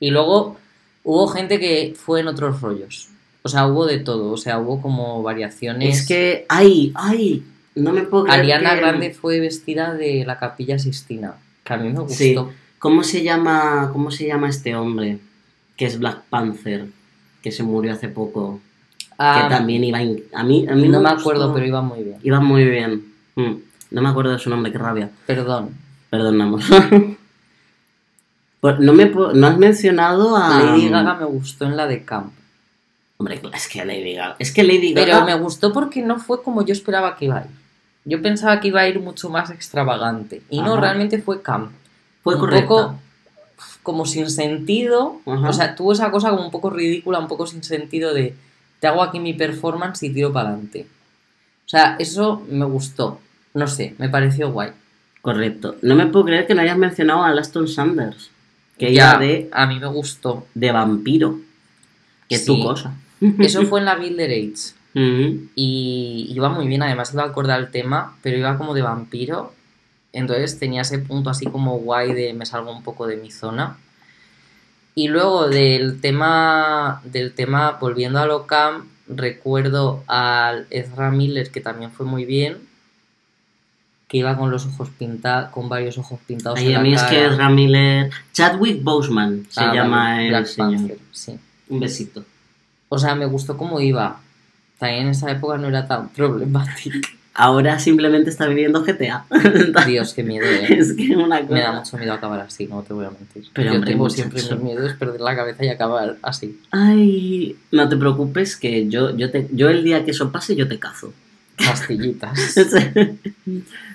[0.00, 0.56] Y luego
[1.02, 3.08] hubo gente que fue en otros rollos.
[3.42, 5.98] O sea, hubo de todo, o sea, hubo como variaciones.
[6.00, 6.46] Es que.
[6.48, 6.92] ¡Ay!
[6.94, 7.42] ¡Ay!
[7.74, 8.40] No me puedo creer.
[8.40, 11.34] Ariana que- Grande fue vestida de la Capilla Sistina,
[11.64, 12.14] que a mí me gustó.
[12.14, 12.36] Sí.
[12.78, 15.18] ¿Cómo se llama, cómo se llama este hombre?
[15.76, 16.86] Que es Black Panther,
[17.42, 18.60] que se murió hace poco.
[19.18, 20.02] Ah, que también iba.
[20.02, 22.18] in- A mí, a mí no me acuerdo, pero iba muy bien.
[22.22, 23.12] Iba muy bien.
[23.36, 23.52] Mm,
[23.90, 25.10] No me acuerdo de su nombre, qué rabia.
[25.26, 25.70] Perdón.
[26.10, 26.64] Perdonamos.
[28.60, 30.62] Pues no, me, no has mencionado a.
[30.62, 32.32] Lady Gaga me gustó en la de Camp.
[33.18, 34.36] Hombre, es que Lady Gaga.
[34.38, 35.04] Es que Lady Gaga.
[35.06, 37.50] Pero me gustó porque no fue como yo esperaba que iba a ir.
[38.04, 40.42] Yo pensaba que iba a ir mucho más extravagante.
[40.50, 41.70] Y no, realmente fue Camp.
[42.22, 42.66] fue un correcta.
[42.68, 42.98] poco
[43.82, 45.20] como sin sentido.
[45.26, 45.48] Ajá.
[45.48, 48.34] O sea, tuvo esa cosa como un poco ridícula, un poco sin sentido de
[48.80, 50.86] te hago aquí mi performance y tiro para adelante.
[51.64, 53.20] O sea, eso me gustó.
[53.54, 54.70] No sé, me pareció guay.
[55.22, 55.76] Correcto.
[55.80, 58.30] No me puedo creer que no hayas mencionado a Aston Sanders.
[58.76, 60.46] Que Ya, ella de, a mí me gustó.
[60.54, 61.38] de vampiro.
[62.28, 62.92] Que es tu cosa.
[63.38, 64.74] Eso fue en la Builder Age.
[64.94, 69.52] Y iba muy bien, además iba acorde al tema, pero iba como de vampiro.
[70.12, 73.76] Entonces tenía ese punto así como guay de me salgo un poco de mi zona.
[74.94, 81.60] Y luego del tema, del tema volviendo a lo cam, recuerdo al Ezra Miller, que
[81.60, 82.58] también fue muy bien,
[84.06, 86.60] que iba con los ojos pintados, con varios ojos pintados.
[86.60, 87.26] Ay, en a la mí es que.
[87.26, 88.10] Ezra Miller.
[88.32, 90.70] Chadwick Boseman se Ah, llama vale, el Black señor.
[90.76, 91.38] Panther, sí.
[91.68, 92.24] Un besito.
[92.88, 94.20] O sea, me gustó cómo iba.
[94.78, 97.08] También en esa época no era tan problemático.
[97.36, 99.26] Ahora simplemente está viviendo GTA.
[99.86, 100.78] Dios, qué miedo, eh.
[100.78, 101.52] es que una cosa.
[101.52, 103.44] Me da mucho miedo acabar así, no te voy a mentir.
[103.52, 104.30] Pero, Yo hombre, tengo muchacho.
[104.30, 106.60] siempre mi miedo es perder la cabeza y acabar así.
[106.70, 110.68] Ay, no te preocupes que yo, yo, te, yo el día que eso pase yo
[110.68, 111.12] te cazo.
[111.56, 112.38] Pastillitas.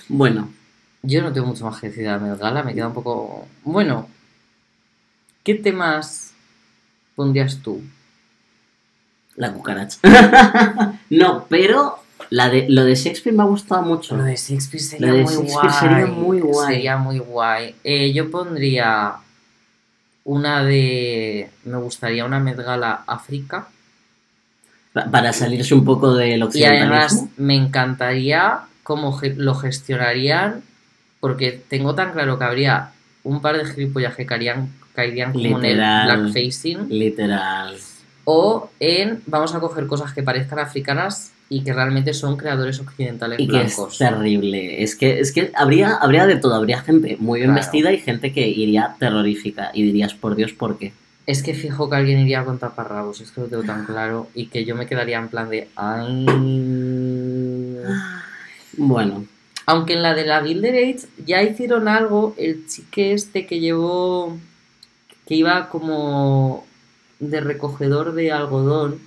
[0.10, 0.50] bueno,
[1.02, 3.48] Yo no tengo mucho más que decir de Met Gala, me queda un poco...
[3.64, 4.10] Bueno,
[5.44, 6.34] ¿qué temas
[7.16, 7.82] pondrías tú?
[9.40, 9.98] La cucaracha.
[11.10, 14.16] no, pero la de, lo de Shakespeare me ha gustado mucho.
[14.18, 15.80] Lo de Shakespeare sería de muy Shakespeare guay.
[15.80, 16.68] sería muy guay.
[16.76, 17.76] Sería muy guay.
[17.86, 19.14] Eh, yo pondría
[20.26, 21.50] una de...
[21.64, 23.70] Me gustaría una Met Gala África.
[24.94, 27.30] Pa- Para salirse un poco del Y además occidentalismo.
[27.38, 30.64] me encantaría cómo ge- lo gestionarían,
[31.22, 32.92] porque tengo tan claro que habría
[33.24, 37.78] un par de gilipollas que caerían, caerían como en el blackfacing, Literal.
[38.32, 43.40] O en vamos a coger cosas que parezcan africanas y que realmente son creadores occidentales
[43.40, 43.98] Y que es blancos.
[43.98, 44.84] terrible.
[44.84, 46.54] Es que, es que habría, habría de todo.
[46.54, 47.62] Habría gente muy bien Claro.
[47.66, 49.72] vestida y gente que iría terrorífica.
[49.74, 50.94] Y dirías, por Dios, ¿por qué?
[51.26, 54.46] Es que fijo que alguien iría con taparrabos, es que lo tengo tan claro, y
[54.46, 55.68] que yo me quedaría en plan de...
[55.76, 56.26] "Ay".
[58.78, 59.26] Bueno,
[59.66, 64.38] Aunque en la de la Gilded Age ya hicieron algo, el chique este que llevó,
[65.28, 66.66] que iba como
[67.20, 69.00] de recogedor de algodón,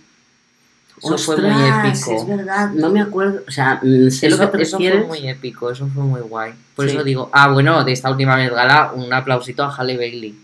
[1.02, 2.12] eso fue muy épico.
[2.12, 3.40] Es verdad, no me acuerdo.
[3.48, 6.20] O sea, mm, sé Eso, lo que te eso fue muy épico, eso fue muy
[6.20, 6.52] guay.
[6.76, 6.94] Por Sí.
[6.94, 10.34] eso digo, ah, bueno, de esta última Met Gala, un aplausito a Halle Bailey,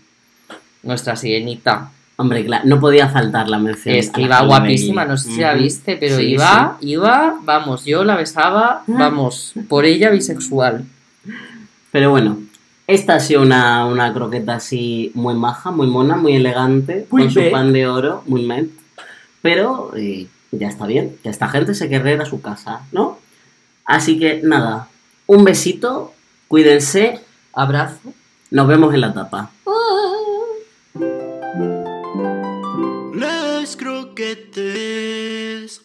[0.83, 1.91] nuestra sirenita.
[2.17, 3.95] Hombre, claro, no podía faltar la mención.
[3.95, 8.03] Es que iba guapísima, no sé si la viste, pero Sí, iba, iba, vamos, yo
[8.03, 10.83] la besaba, vamos, por ella bisexual.
[11.91, 12.37] Pero bueno,
[12.89, 17.31] esta ha sido una, una croqueta así muy maja, muy mona, muy elegante, Muy con
[17.31, 18.67] su pan de oro, muy met.
[19.43, 23.19] Pero eh, ya está bien, que esta gente se querrá ir a su casa, ¿no?
[23.85, 24.87] Así que nada,
[25.27, 26.15] un besito,
[26.47, 27.19] cuídense,
[27.53, 28.11] Abrazo.
[28.49, 29.51] nos vemos en la tapa.
[33.13, 35.77] Les croquettes.